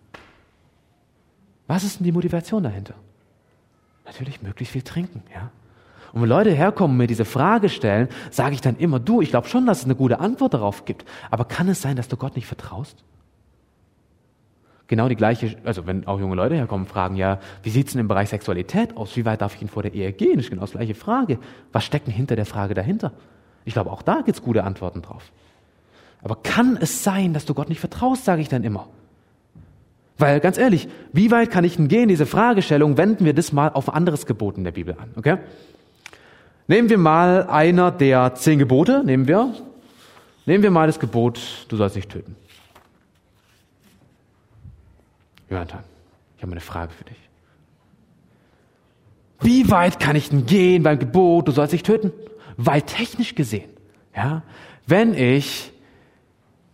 Was 1.67 1.85
ist 1.85 1.99
denn 2.01 2.03
die 2.03 2.11
Motivation 2.11 2.63
dahinter? 2.63 2.95
Natürlich 4.03 4.41
möglichst 4.41 4.73
viel 4.73 4.81
trinken, 4.81 5.23
ja. 5.33 5.51
Und 6.13 6.21
wenn 6.21 6.29
Leute 6.29 6.51
herkommen 6.51 6.93
und 6.93 6.97
mir 6.99 7.07
diese 7.07 7.25
Frage 7.25 7.69
stellen, 7.69 8.07
sage 8.29 8.53
ich 8.53 8.61
dann 8.61 8.77
immer, 8.77 8.99
du, 8.99 9.21
ich 9.21 9.29
glaube 9.31 9.47
schon, 9.47 9.65
dass 9.65 9.79
es 9.79 9.85
eine 9.85 9.95
gute 9.95 10.19
Antwort 10.19 10.53
darauf 10.53 10.85
gibt. 10.85 11.05
Aber 11.31 11.43
kann 11.45 11.67
es 11.67 11.81
sein, 11.81 11.95
dass 11.95 12.07
du 12.07 12.17
Gott 12.17 12.35
nicht 12.35 12.45
vertraust? 12.45 13.03
Genau 14.87 15.09
die 15.09 15.15
gleiche, 15.15 15.55
also 15.63 15.87
wenn 15.87 16.05
auch 16.05 16.19
junge 16.19 16.35
Leute 16.35 16.53
herkommen, 16.53 16.85
fragen, 16.85 17.15
ja, 17.15 17.39
wie 17.63 17.71
sieht 17.71 17.87
es 17.87 17.93
denn 17.93 18.01
im 18.01 18.07
Bereich 18.07 18.29
Sexualität 18.29 18.95
aus? 18.95 19.15
Wie 19.17 19.25
weit 19.25 19.41
darf 19.41 19.55
ich 19.55 19.61
ihn 19.63 19.69
vor 19.69 19.81
der 19.81 19.93
Ehe 19.95 20.13
gehen? 20.13 20.35
Das 20.35 20.45
ist 20.45 20.51
genau 20.51 20.65
die 20.65 20.73
gleiche 20.73 20.93
Frage. 20.93 21.39
Was 21.71 21.83
steckt 21.83 22.05
denn 22.05 22.13
hinter 22.13 22.35
der 22.35 22.45
Frage 22.45 22.75
dahinter? 22.75 23.11
Ich 23.65 23.73
glaube, 23.73 23.91
auch 23.91 24.03
da 24.03 24.17
gibt 24.17 24.37
es 24.37 24.43
gute 24.43 24.63
Antworten 24.63 25.01
drauf. 25.01 25.31
Aber 26.21 26.35
kann 26.35 26.77
es 26.79 27.03
sein, 27.03 27.33
dass 27.33 27.45
du 27.45 27.55
Gott 27.55 27.69
nicht 27.69 27.79
vertraust, 27.79 28.23
sage 28.23 28.41
ich 28.41 28.49
dann 28.49 28.63
immer. 28.63 28.87
Weil 30.19 30.39
ganz 30.41 30.59
ehrlich, 30.59 30.87
wie 31.11 31.31
weit 31.31 31.49
kann 31.49 31.63
ich 31.63 31.77
denn 31.77 31.87
gehen, 31.87 32.07
diese 32.07 32.27
Fragestellung, 32.27 32.97
wenden 32.97 33.25
wir 33.25 33.33
das 33.33 33.51
mal 33.51 33.69
auf 33.69 33.93
anderes 33.93 34.27
Gebot 34.27 34.57
in 34.57 34.63
der 34.63 34.71
Bibel 34.71 34.95
an, 34.99 35.09
okay? 35.15 35.37
Nehmen 36.67 36.89
wir 36.89 36.97
mal 36.97 37.47
einer 37.47 37.91
der 37.91 38.35
zehn 38.35 38.59
Gebote, 38.59 39.03
nehmen 39.03 39.27
wir. 39.27 39.53
Nehmen 40.45 40.63
wir 40.63 40.71
mal 40.71 40.87
das 40.87 40.99
Gebot, 40.99 41.39
du 41.69 41.77
sollst 41.77 41.95
nicht 41.95 42.09
töten. 42.09 42.35
Jonathan, 45.49 45.83
ich 46.37 46.43
habe 46.43 46.51
eine 46.51 46.61
Frage 46.61 46.91
für 46.91 47.03
dich. 47.03 47.17
Wie 49.41 49.69
weit 49.69 49.99
kann 49.99 50.15
ich 50.15 50.29
denn 50.29 50.45
gehen 50.45 50.83
beim 50.83 50.99
Gebot, 50.99 51.47
du 51.47 51.51
sollst 51.51 51.73
nicht 51.73 51.85
töten? 51.85 52.11
Weil 52.57 52.81
technisch 52.81 53.35
gesehen, 53.35 53.69
ja, 54.15 54.41
wenn 54.87 55.13
ich 55.13 55.71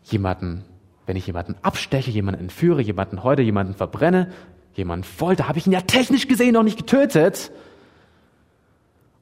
jemanden, 0.03 0.63
wenn 1.05 1.15
ich 1.15 1.25
jemanden 1.25 1.55
absteche, 1.61 2.11
jemanden 2.11 2.41
entführe, 2.41 2.81
jemanden 2.81 3.23
heute, 3.23 3.41
jemanden 3.41 3.73
verbrenne, 3.73 4.31
jemanden 4.75 5.03
folter, 5.03 5.47
habe 5.47 5.57
ich 5.57 5.67
ihn 5.67 5.73
ja 5.73 5.81
technisch 5.81 6.27
gesehen 6.27 6.53
noch 6.53 6.63
nicht 6.63 6.77
getötet. 6.77 7.51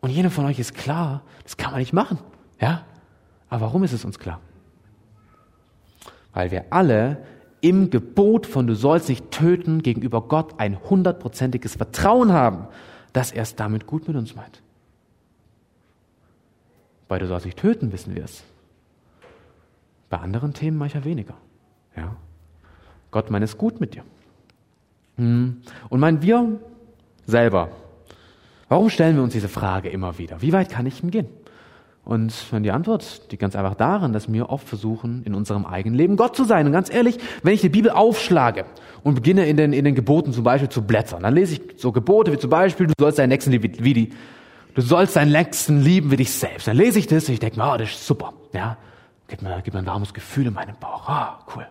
Und 0.07 0.13
jedem 0.13 0.31
von 0.31 0.45
euch 0.45 0.57
ist 0.57 0.73
klar, 0.73 1.21
das 1.43 1.57
kann 1.57 1.71
man 1.71 1.81
nicht 1.81 1.91
machen. 1.91 2.17
Ja? 2.61 2.85
Aber 3.49 3.65
warum 3.65 3.83
ist 3.83 3.91
es 3.91 4.05
uns 4.05 4.17
klar? 4.17 4.39
Weil 6.33 6.49
wir 6.49 6.63
alle 6.69 7.25
im 7.59 7.89
Gebot 7.89 8.45
von 8.45 8.67
du 8.67 8.73
sollst 8.73 9.09
nicht 9.09 9.31
töten 9.31 9.83
gegenüber 9.83 10.21
Gott 10.21 10.61
ein 10.61 10.79
hundertprozentiges 10.89 11.75
Vertrauen 11.75 12.31
haben, 12.31 12.69
dass 13.11 13.33
er 13.33 13.43
es 13.43 13.57
damit 13.57 13.85
gut 13.85 14.07
mit 14.07 14.15
uns 14.15 14.33
meint. 14.33 14.61
Bei 17.09 17.19
du 17.19 17.27
sollst 17.27 17.45
nicht 17.45 17.59
töten, 17.59 17.91
wissen 17.91 18.15
wir 18.15 18.23
es. 18.23 18.45
Bei 20.09 20.19
anderen 20.19 20.53
Themen 20.53 20.77
manchmal 20.77 21.03
weniger. 21.03 21.33
Ja. 21.97 22.15
Gott 23.11 23.29
meint 23.29 23.43
es 23.43 23.57
gut 23.57 23.81
mit 23.81 23.95
dir. 23.95 24.05
Hm. 25.17 25.63
Und 25.89 25.99
meinen 25.99 26.21
wir 26.21 26.61
selber, 27.25 27.71
warum 28.69 28.89
stellen 28.89 29.15
wir 29.15 29.23
uns 29.23 29.33
diese 29.33 29.49
Frage 29.49 29.89
immer 29.89 30.17
wieder? 30.17 30.41
Wie 30.41 30.53
weit 30.53 30.69
kann 30.69 30.85
ich 30.85 31.03
ihm 31.03 31.11
gehen? 31.11 31.27
Und 32.07 32.33
die 32.53 32.71
Antwort, 32.71 33.33
die 33.33 33.37
ganz 33.37 33.53
einfach 33.57 33.75
darin, 33.75 34.13
dass 34.13 34.31
wir 34.31 34.49
oft 34.49 34.65
versuchen, 34.65 35.23
in 35.25 35.35
unserem 35.35 35.65
eigenen 35.65 35.97
Leben 35.97 36.15
Gott 36.15 36.37
zu 36.37 36.45
sein. 36.45 36.65
Und 36.65 36.71
ganz 36.71 36.89
ehrlich, 36.89 37.17
wenn 37.43 37.53
ich 37.53 37.59
die 37.59 37.67
Bibel 37.67 37.91
aufschlage 37.91 38.63
und 39.03 39.15
beginne 39.15 39.45
in 39.45 39.57
den, 39.57 39.73
in 39.73 39.83
den 39.83 39.93
Geboten 39.93 40.31
zum 40.31 40.45
Beispiel 40.45 40.69
zu 40.69 40.83
blättern, 40.83 41.23
dann 41.23 41.35
lese 41.35 41.55
ich 41.55 41.61
so 41.75 41.91
Gebote 41.91 42.31
wie 42.31 42.37
zum 42.37 42.49
Beispiel, 42.49 42.87
du 42.87 42.93
sollst 42.97 43.19
deinen 43.19 43.27
Nächsten 43.27 43.51
lieben 43.51 43.73
wie 43.79 43.93
die, 43.93 44.13
du 44.73 44.81
sollst 44.81 45.17
deinen 45.17 45.33
Nächsten 45.33 45.81
lieben 45.81 46.09
wie 46.09 46.15
dich 46.15 46.31
selbst. 46.31 46.69
Dann 46.69 46.77
lese 46.77 46.97
ich 46.97 47.07
das 47.07 47.27
und 47.27 47.33
ich 47.33 47.41
denke, 47.41 47.59
oh, 47.59 47.75
das 47.77 47.89
ist 47.89 48.07
super, 48.07 48.31
ja. 48.53 48.77
Gib 49.27 49.41
mir, 49.41 49.61
gib 49.61 49.73
mir 49.73 49.81
ein 49.81 49.85
warmes 49.85 50.13
Gefühl 50.13 50.47
in 50.47 50.53
meinem 50.53 50.77
Bauch. 50.79 51.09
Ah, 51.09 51.39
oh, 51.41 51.51
cool. 51.57 51.67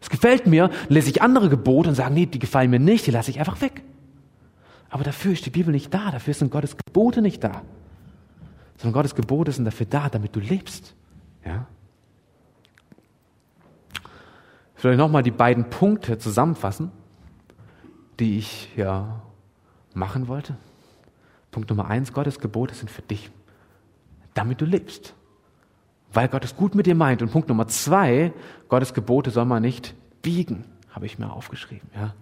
Das 0.00 0.10
gefällt 0.10 0.46
mir, 0.46 0.68
dann 0.68 0.76
lese 0.90 1.08
ich 1.08 1.22
andere 1.22 1.48
Gebote 1.48 1.88
und 1.88 1.94
sage, 1.94 2.12
nee, 2.12 2.26
die 2.26 2.38
gefallen 2.38 2.68
mir 2.68 2.78
nicht, 2.78 3.06
die 3.06 3.10
lasse 3.10 3.30
ich 3.30 3.38
einfach 3.40 3.62
weg. 3.62 3.82
Aber 4.90 5.04
dafür 5.04 5.32
ist 5.32 5.44
die 5.44 5.50
Bibel 5.50 5.72
nicht 5.72 5.92
da, 5.92 6.10
dafür 6.10 6.34
sind 6.34 6.50
Gottes 6.50 6.76
Gebote 6.76 7.22
nicht 7.22 7.44
da 7.44 7.62
sondern 8.78 8.94
Gottes 8.94 9.14
Gebote 9.14 9.52
sind 9.52 9.64
dafür 9.64 9.86
da, 9.86 10.08
damit 10.08 10.34
du 10.34 10.40
lebst. 10.40 10.94
Ja? 11.44 11.66
Euch 14.84 14.96
nochmal 14.96 15.24
die 15.24 15.32
beiden 15.32 15.68
Punkte 15.68 16.18
zusammenfassen, 16.18 16.92
die 18.20 18.38
ich 18.38 18.74
ja 18.76 19.20
machen 19.92 20.28
wollte. 20.28 20.56
Punkt 21.50 21.68
Nummer 21.68 21.88
eins, 21.88 22.12
Gottes 22.12 22.38
Gebote 22.38 22.74
sind 22.74 22.88
für 22.88 23.02
dich, 23.02 23.30
damit 24.34 24.60
du 24.60 24.64
lebst. 24.64 25.14
Weil 26.12 26.28
Gott 26.28 26.44
es 26.44 26.54
gut 26.54 26.76
mit 26.76 26.86
dir 26.86 26.94
meint. 26.94 27.20
Und 27.20 27.32
Punkt 27.32 27.48
Nummer 27.48 27.66
zwei, 27.66 28.32
Gottes 28.68 28.94
Gebote 28.94 29.30
soll 29.30 29.44
man 29.44 29.62
nicht 29.62 29.94
biegen, 30.22 30.64
habe 30.90 31.06
ich 31.06 31.18
mir 31.18 31.32
aufgeschrieben. 31.32 31.90
Ja? 31.96 32.14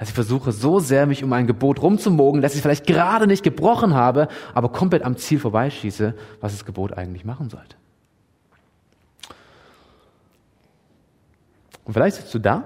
Dass 0.00 0.08
ich 0.08 0.14
versuche 0.14 0.50
so 0.50 0.80
sehr 0.80 1.04
mich 1.04 1.22
um 1.22 1.30
ein 1.34 1.46
Gebot 1.46 1.82
rumzumogen, 1.82 2.40
dass 2.40 2.54
ich 2.54 2.62
vielleicht 2.62 2.86
gerade 2.86 3.26
nicht 3.26 3.42
gebrochen 3.42 3.92
habe, 3.92 4.28
aber 4.54 4.70
komplett 4.70 5.02
am 5.02 5.18
Ziel 5.18 5.38
vorbeischieße, 5.38 6.14
was 6.40 6.52
das 6.52 6.64
Gebot 6.64 6.94
eigentlich 6.94 7.26
machen 7.26 7.50
sollte. 7.50 7.76
Und 11.84 11.92
vielleicht 11.92 12.16
sitzt 12.16 12.32
du 12.32 12.38
da 12.38 12.64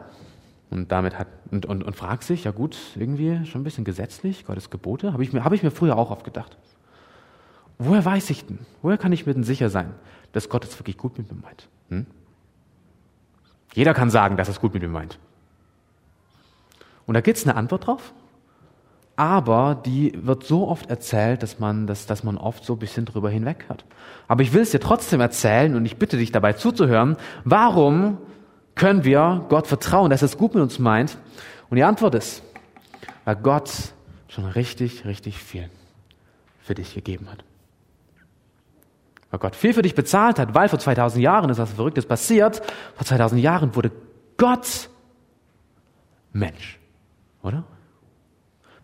und 0.70 0.92
damit 0.92 1.18
hat 1.18 1.27
und, 1.51 1.66
und, 1.66 1.83
und 1.83 1.97
fragst 1.97 2.31
dich, 2.31 2.44
ja 2.44 2.53
gut, 2.53 2.77
irgendwie 2.94 3.44
schon 3.47 3.62
ein 3.62 3.64
bisschen 3.64 3.85
gesetzlich, 3.85 4.47
Gottes 4.47 4.70
Gebote, 4.70 5.12
habe 5.12 5.25
ich, 5.25 5.33
mir, 5.33 5.42
hab 5.42 5.53
ich 5.53 5.64
mir 5.64 5.73
früher 5.73 5.99
auch 5.99 6.12
oft 6.12 6.23
gedacht. 6.25 6.57
Woher 7.81 8.05
weiß 8.05 8.31
ich 8.31 8.47
denn? 8.47 8.61
Woher 8.81 8.97
kann 8.97 9.11
ich 9.11 9.27
mir 9.27 9.35
denn 9.35 9.42
sicher 9.42 9.70
sein, 9.70 9.92
dass 10.31 10.49
Gott 10.49 10.64
es 10.64 10.79
wirklich 10.79 10.99
gut 10.99 11.18
mit 11.18 11.33
mir 11.33 11.42
meint? 11.42 11.68
Hm? 11.88 12.07
Jeder 13.73 13.92
kann 13.92 14.09
sagen, 14.09 14.37
dass 14.37 14.47
es 14.47 14.61
gut 14.61 14.73
mit 14.73 14.85
mir 14.85 14.88
meint. 14.88 15.18
Und 17.06 17.14
da 17.14 17.20
gibt 17.20 17.38
es 17.38 17.44
eine 17.46 17.56
Antwort 17.56 17.86
drauf, 17.86 18.12
aber 19.16 19.80
die 19.84 20.12
wird 20.26 20.44
so 20.44 20.68
oft 20.68 20.90
erzählt, 20.90 21.42
dass 21.42 21.60
man, 21.60 21.86
dass, 21.86 22.06
dass 22.06 22.24
man 22.24 22.36
oft 22.36 22.64
so 22.64 22.72
ein 22.72 22.78
bisschen 22.78 23.04
drüber 23.04 23.30
hinweg 23.30 23.66
hat. 23.68 23.84
Aber 24.26 24.42
ich 24.42 24.52
will 24.52 24.62
es 24.62 24.72
dir 24.72 24.80
trotzdem 24.80 25.20
erzählen 25.20 25.76
und 25.76 25.86
ich 25.86 25.96
bitte 25.96 26.16
dich 26.16 26.32
dabei 26.32 26.54
zuzuhören. 26.54 27.16
Warum 27.44 28.18
können 28.74 29.04
wir 29.04 29.44
Gott 29.48 29.66
vertrauen, 29.66 30.10
dass 30.10 30.22
er 30.22 30.26
es 30.26 30.36
gut 30.36 30.54
mit 30.54 30.62
uns 30.62 30.78
meint? 30.78 31.16
Und 31.70 31.76
die 31.76 31.84
Antwort 31.84 32.14
ist, 32.16 32.42
weil 33.24 33.36
Gott 33.36 33.70
schon 34.28 34.46
richtig, 34.46 35.04
richtig 35.04 35.38
viel 35.38 35.70
für 36.60 36.74
dich 36.74 36.94
gegeben 36.94 37.30
hat. 37.30 37.44
Weil 39.30 39.38
Gott 39.38 39.54
viel 39.54 39.74
für 39.74 39.82
dich 39.82 39.94
bezahlt 39.94 40.40
hat, 40.40 40.54
weil 40.54 40.68
vor 40.68 40.78
2000 40.78 41.22
Jahren 41.22 41.50
ist 41.50 41.58
was 41.58 41.72
Verrücktes 41.72 42.06
passiert. 42.06 42.62
Vor 42.96 43.06
2000 43.06 43.40
Jahren 43.40 43.76
wurde 43.76 43.92
Gott 44.36 44.88
Mensch. 46.32 46.80
Oder? 47.44 47.64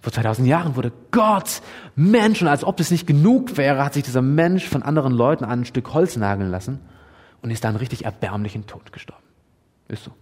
Vor 0.01 0.13
2000 0.13 0.47
Jahren 0.47 0.77
wurde 0.77 0.93
Gott 1.11 1.61
Mensch 1.97 2.41
und 2.41 2.49
als 2.49 2.65
ob 2.65 2.77
das 2.77 2.91
nicht 2.91 3.07
genug 3.07 3.57
wäre, 3.57 3.85
hat 3.85 3.95
sich 3.95 4.05
dieser 4.05 4.23
Mensch 4.23 4.67
von 4.67 4.83
anderen 4.83 5.13
Leuten 5.13 5.45
an 5.45 5.61
ein 5.61 5.65
Stück 5.65 5.93
Holz 5.93 6.17
nageln 6.17 6.51
lassen 6.51 6.81
und 7.43 7.51
ist 7.51 7.65
dann 7.65 7.77
richtig 7.77 8.05
erbärmlichen 8.05 8.67
Tod 8.67 8.93
gestorben. 8.93 9.25
Ist 9.89 10.05
so. 10.05 10.13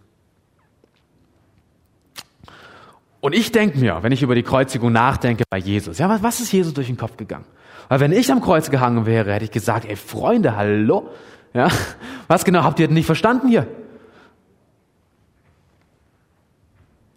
Und 3.20 3.35
ich 3.35 3.53
denke 3.53 3.79
mir, 3.79 4.03
wenn 4.03 4.12
ich 4.12 4.22
über 4.22 4.35
die 4.35 4.44
Kreuzigung 4.44 4.92
nachdenke 4.92 5.44
bei 5.51 5.59
Jesus, 5.59 5.98
ja, 5.98 6.09
was, 6.09 6.22
was 6.22 6.40
ist 6.40 6.53
Jesus 6.53 6.72
durch 6.74 6.87
den 6.87 6.96
Kopf 6.96 7.16
gegangen? 7.16 7.44
Weil 7.88 8.01
wenn 8.01 8.12
ich 8.12 8.31
am 8.31 8.40
Kreuz 8.40 8.70
gehangen 8.70 9.07
wäre, 9.07 9.33
hätte 9.33 9.44
ich 9.44 9.51
gesagt, 9.51 9.85
ey 9.85 9.96
Freunde, 9.96 10.57
hallo? 10.57 11.11
Ja, 11.55 11.68
was 12.29 12.44
genau 12.44 12.62
habt 12.62 12.79
ihr 12.79 12.87
denn 12.87 12.94
nicht 12.94 13.07
verstanden 13.07 13.48
hier? 13.48 13.66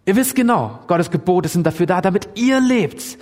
Ihr 0.06 0.16
wisst 0.16 0.36
genau, 0.36 0.80
Gottes 0.88 1.12
Gebote 1.12 1.48
sind 1.48 1.66
dafür 1.66 1.86
da, 1.86 2.02
damit 2.02 2.30
ihr 2.36 2.60
lebt. 2.60 3.18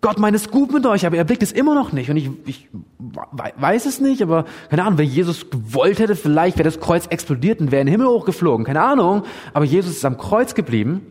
Gott 0.00 0.18
meint 0.18 0.34
es 0.34 0.50
gut 0.50 0.72
mit 0.72 0.84
euch, 0.84 1.06
aber 1.06 1.16
er 1.16 1.22
blickt 1.24 1.44
es 1.44 1.52
immer 1.52 1.76
noch 1.76 1.92
nicht. 1.92 2.10
Und 2.10 2.16
ich, 2.16 2.28
ich 2.44 2.68
weiß 2.98 3.86
es 3.86 4.00
nicht, 4.00 4.20
aber 4.20 4.46
keine 4.68 4.84
Ahnung, 4.84 4.98
wenn 4.98 5.08
Jesus 5.08 5.48
gewollt 5.48 6.00
hätte, 6.00 6.16
vielleicht 6.16 6.58
wäre 6.58 6.68
das 6.68 6.80
Kreuz 6.80 7.06
explodiert 7.06 7.60
und 7.60 7.70
wäre 7.70 7.82
in 7.82 7.86
den 7.86 7.92
Himmel 7.92 8.08
hochgeflogen. 8.08 8.66
Keine 8.66 8.82
Ahnung. 8.82 9.22
Aber 9.54 9.64
Jesus 9.64 9.92
ist 9.92 10.04
am 10.04 10.18
Kreuz 10.18 10.56
geblieben, 10.56 11.06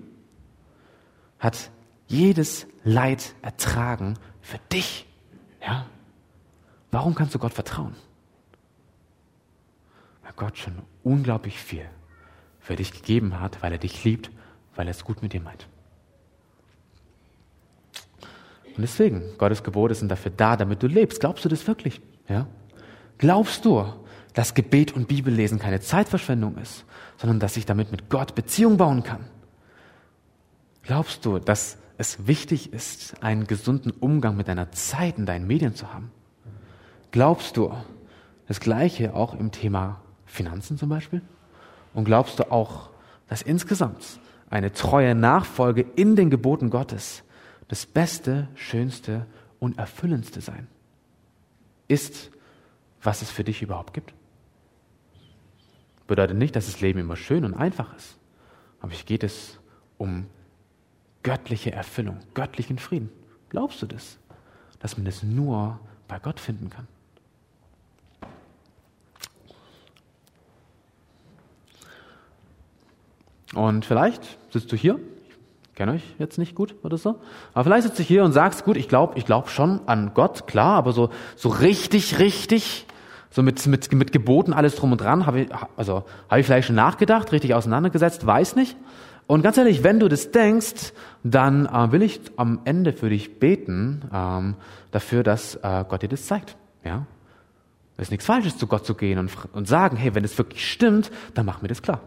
hat 1.40 1.72
jedes 2.08 2.68
Leid 2.84 3.34
ertragen 3.42 4.16
für 4.42 4.60
dich. 4.74 5.08
Ja? 5.66 5.86
Warum 6.92 7.16
kannst 7.16 7.34
du 7.34 7.40
Gott 7.40 7.54
vertrauen? 7.54 7.96
Weil 10.24 10.34
Gott 10.36 10.58
schon 10.58 10.74
unglaublich 11.02 11.58
viel 11.60 11.86
für 12.60 12.76
dich 12.76 12.92
gegeben 12.92 13.40
hat, 13.40 13.64
weil 13.64 13.72
er 13.72 13.78
dich 13.78 14.04
liebt 14.04 14.32
weil 14.76 14.88
er 14.88 14.92
es 14.92 15.04
gut 15.04 15.22
mit 15.22 15.34
dir 15.34 15.42
meint. 15.42 15.68
Und 18.76 18.82
deswegen, 18.82 19.24
Gottes 19.38 19.64
Gebote 19.64 19.94
sind 19.96 20.10
dafür 20.10 20.32
da, 20.36 20.56
damit 20.56 20.82
du 20.82 20.88
lebst. 20.88 21.20
Glaubst 21.20 21.44
du 21.44 21.50
das 21.50 21.68
wirklich? 21.68 22.02
Ja? 22.28 22.48
Glaubst 23.18 23.66
du, 23.66 23.86
dass 24.34 24.54
Gebet 24.54 24.94
und 24.94 25.08
Bibellesen 25.08 25.60
keine 25.60 25.82
Zeitverschwendung 25.82 26.58
ist, 26.58 26.86
sondern 27.18 27.40
dass 27.40 27.58
ich 27.58 27.66
damit 27.66 27.92
mit 27.92 28.10
Gott 28.10 28.34
Beziehung 28.34 28.78
bauen 28.78 29.04
kann? 29.04 29.26
Glaubst 30.84 31.26
du, 31.26 31.38
dass 31.38 31.78
es 31.98 32.26
wichtig 32.26 32.74
ist, 32.74 33.22
einen 33.22 33.46
gesunden 33.46 33.92
Umgang 33.92 34.36
mit 34.36 34.48
deiner 34.48 34.72
Zeit 34.72 35.18
in 35.18 35.26
deinen 35.26 35.46
Medien 35.46 35.76
zu 35.76 35.94
haben? 35.94 36.12
Glaubst 37.12 37.58
du 37.58 37.74
das 38.48 38.60
Gleiche 38.60 39.14
auch 39.14 39.34
im 39.36 39.52
Thema 39.52 40.02
Finanzen 40.26 40.78
zum 40.78 40.90
Beispiel? 40.90 41.22
Und 41.94 42.06
glaubst 42.06 42.40
du 42.40 42.52
auch, 42.52 42.90
dass 43.28 43.42
insgesamt 43.42 44.20
eine 44.52 44.74
treue 44.74 45.16
Nachfolge 45.16 45.82
in 45.96 46.16
den 46.16 46.30
Geboten 46.30 46.70
Gottes 46.70 47.24
das 47.70 47.86
Beste, 47.86 48.50
Schönste 48.54 49.26
und 49.60 49.78
Erfüllendste 49.78 50.42
sein 50.42 50.68
ist, 51.88 52.32
was 53.02 53.22
es 53.22 53.32
für 53.32 53.44
dich 53.44 53.62
überhaupt 53.62 53.94
gibt. 53.94 54.14
Bedeutet 56.08 56.38
nicht, 56.38 56.56
dass 56.56 56.66
das 56.66 56.82
Leben 56.82 57.00
immer 57.00 57.16
schön 57.16 57.46
und 57.46 57.54
einfach 57.54 57.96
ist, 57.96 58.18
aber 58.82 58.92
hier 58.92 59.06
geht 59.06 59.24
es 59.24 59.58
um 59.98 60.26
göttliche 61.24 61.72
Erfüllung, 61.72 62.20
göttlichen 62.34 62.78
Frieden. 62.78 63.10
Glaubst 63.50 63.82
du 63.82 63.86
das? 63.86 64.18
Dass 64.80 64.98
man 64.98 65.06
das 65.06 65.24
nur 65.24 65.80
bei 66.08 66.20
Gott 66.20 66.40
finden 66.40 66.70
kann? 66.70 66.88
Und 73.54 73.86
vielleicht 73.86 74.38
sitzt 74.52 74.72
du 74.72 74.76
hier, 74.76 75.00
ich 75.70 75.76
kenne 75.76 75.94
euch 75.94 76.04
jetzt 76.20 76.38
nicht 76.38 76.56
gut 76.56 76.76
oder 76.84 76.98
so, 76.98 77.16
aber 77.54 77.66
vielleicht 77.66 77.84
sitzt 77.84 78.00
du 78.00 78.04
hier 78.04 78.24
und 78.24 78.32
sagst, 78.32 78.64
gut, 78.64 78.78
ich 78.78 78.88
glaube 78.88 79.18
ich 79.18 79.26
glaub 79.26 79.50
schon 79.50 79.82
an 79.88 80.12
Gott, 80.14 80.48
klar, 80.48 80.76
aber 80.76 80.94
so, 80.94 81.10
so 81.36 81.50
richtig, 81.50 82.20
richtig, 82.20 82.86
so 83.30 83.44
mit, 83.44 83.66
mit, 83.68 83.92
mit 83.94 84.12
Geboten, 84.12 84.54
alles 84.54 84.76
drum 84.76 84.92
und 84.92 85.02
dran, 85.02 85.26
habe 85.26 85.42
ich, 85.42 85.50
also, 85.78 86.04
habe 86.30 86.40
ich 86.40 86.46
vielleicht 86.46 86.68
schon 86.68 86.76
nachgedacht, 86.76 87.32
richtig 87.32 87.54
auseinandergesetzt, 87.54 88.26
weiß 88.26 88.56
nicht. 88.56 88.78
Und 89.28 89.44
ganz 89.44 89.58
ehrlich, 89.58 89.84
wenn 89.84 90.00
du 90.00 90.10
das 90.10 90.32
denkst, 90.32 90.92
dann 91.24 91.66
äh, 91.66 91.92
will 91.94 92.02
ich 92.02 92.20
am 92.36 92.60
Ende 92.66 92.92
für 92.92 93.10
dich 93.10 93.40
beten, 93.40 94.02
ähm, 94.14 94.56
dafür, 94.92 95.24
dass 95.24 95.56
äh, 95.56 95.86
Gott 95.88 96.02
dir 96.02 96.10
das 96.10 96.26
zeigt. 96.26 96.58
Ja? 96.84 97.06
Es 97.96 98.08
ist 98.08 98.12
nichts 98.12 98.26
Falsches, 98.26 98.58
zu 98.58 98.68
Gott 98.68 98.86
zu 98.86 98.94
gehen 98.94 99.18
und, 99.20 99.32
und 99.54 99.68
sagen, 99.70 99.96
hey, 99.96 100.14
wenn 100.16 100.26
es 100.26 100.38
wirklich 100.38 100.70
stimmt, 100.70 101.12
dann 101.34 101.46
mach 101.46 101.62
mir 101.62 101.70
das 101.70 101.82
klar. 101.82 102.02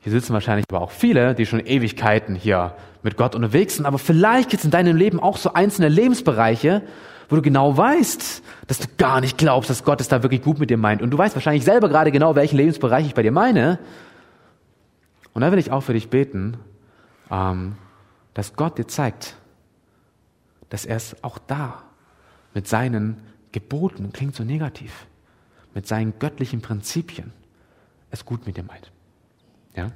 Hier 0.00 0.12
sitzen 0.12 0.32
wahrscheinlich 0.32 0.64
aber 0.70 0.80
auch 0.80 0.90
viele, 0.90 1.34
die 1.34 1.44
schon 1.44 1.60
Ewigkeiten 1.60 2.34
hier 2.34 2.74
mit 3.02 3.16
Gott 3.16 3.34
unterwegs 3.34 3.76
sind. 3.76 3.84
Aber 3.84 3.98
vielleicht 3.98 4.48
gibt 4.48 4.60
es 4.60 4.64
in 4.64 4.70
deinem 4.70 4.96
Leben 4.96 5.20
auch 5.20 5.36
so 5.36 5.52
einzelne 5.52 5.88
Lebensbereiche, 5.88 6.82
wo 7.28 7.36
du 7.36 7.42
genau 7.42 7.76
weißt, 7.76 8.42
dass 8.66 8.78
du 8.78 8.88
gar 8.96 9.20
nicht 9.20 9.36
glaubst, 9.36 9.68
dass 9.68 9.84
Gott 9.84 10.00
es 10.00 10.08
da 10.08 10.22
wirklich 10.22 10.42
gut 10.42 10.58
mit 10.58 10.70
dir 10.70 10.78
meint. 10.78 11.02
Und 11.02 11.10
du 11.10 11.18
weißt 11.18 11.34
wahrscheinlich 11.36 11.64
selber 11.64 11.88
gerade 11.88 12.10
genau, 12.10 12.34
welchen 12.34 12.56
Lebensbereich 12.56 13.06
ich 13.06 13.14
bei 13.14 13.22
dir 13.22 13.30
meine. 13.30 13.78
Und 15.34 15.42
da 15.42 15.52
will 15.52 15.58
ich 15.58 15.70
auch 15.70 15.82
für 15.82 15.92
dich 15.92 16.08
beten, 16.08 16.56
ähm, 17.30 17.76
dass 18.34 18.54
Gott 18.54 18.78
dir 18.78 18.88
zeigt, 18.88 19.36
dass 20.70 20.86
er 20.86 20.96
es 20.96 21.22
auch 21.22 21.38
da 21.38 21.82
mit 22.54 22.66
seinen 22.66 23.18
Geboten, 23.52 24.12
klingt 24.12 24.34
so 24.34 24.44
negativ, 24.44 25.06
mit 25.74 25.86
seinen 25.86 26.18
göttlichen 26.18 26.62
Prinzipien 26.62 27.32
es 28.10 28.24
gut 28.24 28.46
mit 28.46 28.56
dir 28.56 28.64
meint. 28.64 28.90
Ja? 29.74 29.90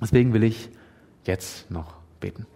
Deswegen 0.00 0.32
will 0.32 0.44
ich 0.44 0.68
jetzt 1.24 1.70
noch 1.70 1.94
beten. 2.20 2.46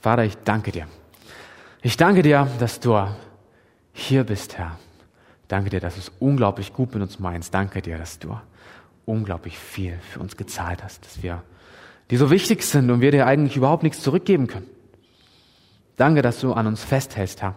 Vater, 0.00 0.24
ich 0.24 0.36
danke 0.44 0.70
dir. 0.70 0.86
Ich 1.82 1.96
danke 1.96 2.22
dir, 2.22 2.48
dass 2.60 2.78
du 2.80 2.96
hier 3.92 4.24
bist, 4.24 4.56
Herr. 4.56 4.78
Danke 5.48 5.70
dir, 5.70 5.80
dass 5.80 5.94
du 5.94 6.00
es 6.00 6.12
unglaublich 6.20 6.72
gut 6.72 6.92
mit 6.94 7.02
uns 7.02 7.18
meinst. 7.18 7.54
Danke 7.54 7.82
dir, 7.82 7.98
dass 7.98 8.18
du 8.18 8.38
unglaublich 9.04 9.58
viel 9.58 9.98
für 10.12 10.20
uns 10.20 10.36
gezahlt 10.36 10.82
hast, 10.82 11.04
dass 11.04 11.22
wir 11.22 11.42
die 12.10 12.16
so 12.16 12.30
wichtig 12.30 12.62
sind 12.62 12.90
und 12.90 13.00
wir 13.00 13.10
dir 13.10 13.26
eigentlich 13.26 13.56
überhaupt 13.56 13.82
nichts 13.82 14.02
zurückgeben 14.02 14.46
können. 14.46 14.68
Danke, 15.96 16.22
dass 16.22 16.40
du 16.40 16.52
an 16.52 16.66
uns 16.66 16.84
festhältst, 16.84 17.42
Herr. 17.42 17.54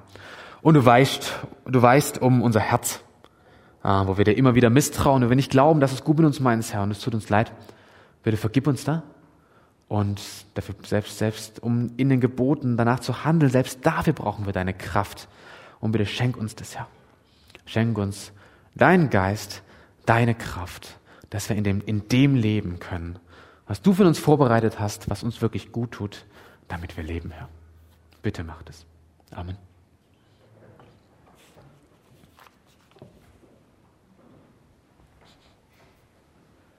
Und 0.62 0.74
du 0.74 0.86
weißt, 0.86 1.34
du 1.66 1.82
weißt 1.82 2.22
um 2.22 2.42
unser 2.42 2.60
Herz, 2.60 3.02
äh, 3.84 3.88
wo 3.88 4.18
wir 4.18 4.26
dir 4.26 4.38
immer 4.38 4.56
wieder 4.56 4.70
misstrauen 4.70 5.24
und 5.24 5.30
wir 5.30 5.36
nicht 5.36 5.52
glauben, 5.52 5.80
dass 5.80 5.94
es 5.94 6.04
gut 6.04 6.18
mit 6.18 6.26
uns 6.26 6.40
meinst, 6.40 6.74
Herr, 6.74 6.84
und 6.84 6.92
es 6.92 7.00
tut 7.00 7.14
uns 7.14 7.30
leid. 7.30 7.52
Bitte 8.24 8.38
vergib 8.38 8.68
uns 8.68 8.84
da. 8.84 9.04
Und 9.88 10.22
dafür 10.54 10.76
selbst, 10.84 11.18
selbst 11.18 11.64
um 11.64 11.92
in 11.98 12.10
den 12.10 12.20
Geboten 12.20 12.78
danach 12.78 13.00
zu 13.00 13.24
handeln, 13.24 13.52
selbst 13.52 13.86
dafür 13.86 14.14
brauchen 14.14 14.46
wir 14.46 14.54
deine 14.54 14.74
Kraft. 14.74 15.28
Und 15.80 15.94
bitte 15.94 16.06
schenk 16.06 16.38
uns 16.38 16.56
das, 16.56 16.76
Herr. 16.76 16.88
Schenk 17.66 17.98
uns 17.98 18.32
deinen 18.76 19.10
Geist, 19.10 19.64
deine 20.06 20.36
Kraft, 20.36 21.00
dass 21.30 21.50
wir 21.50 21.56
in 21.56 21.64
dem, 21.64 21.82
in 21.82 22.08
dem 22.08 22.36
leben 22.36 22.80
können, 22.80 23.18
was 23.68 23.82
du 23.82 23.94
für 23.94 24.06
uns 24.06 24.20
vorbereitet 24.20 24.80
hast, 24.80 25.10
was 25.10 25.24
uns 25.24 25.42
wirklich 25.42 25.72
gut 25.72 25.92
tut, 25.92 26.26
damit 26.68 26.98
wir 26.98 27.04
leben, 27.04 27.32
Herr. 27.32 27.48
Bitte 28.22 28.44
mach 28.44 28.62
es. 28.68 28.86
Amen. 29.32 29.69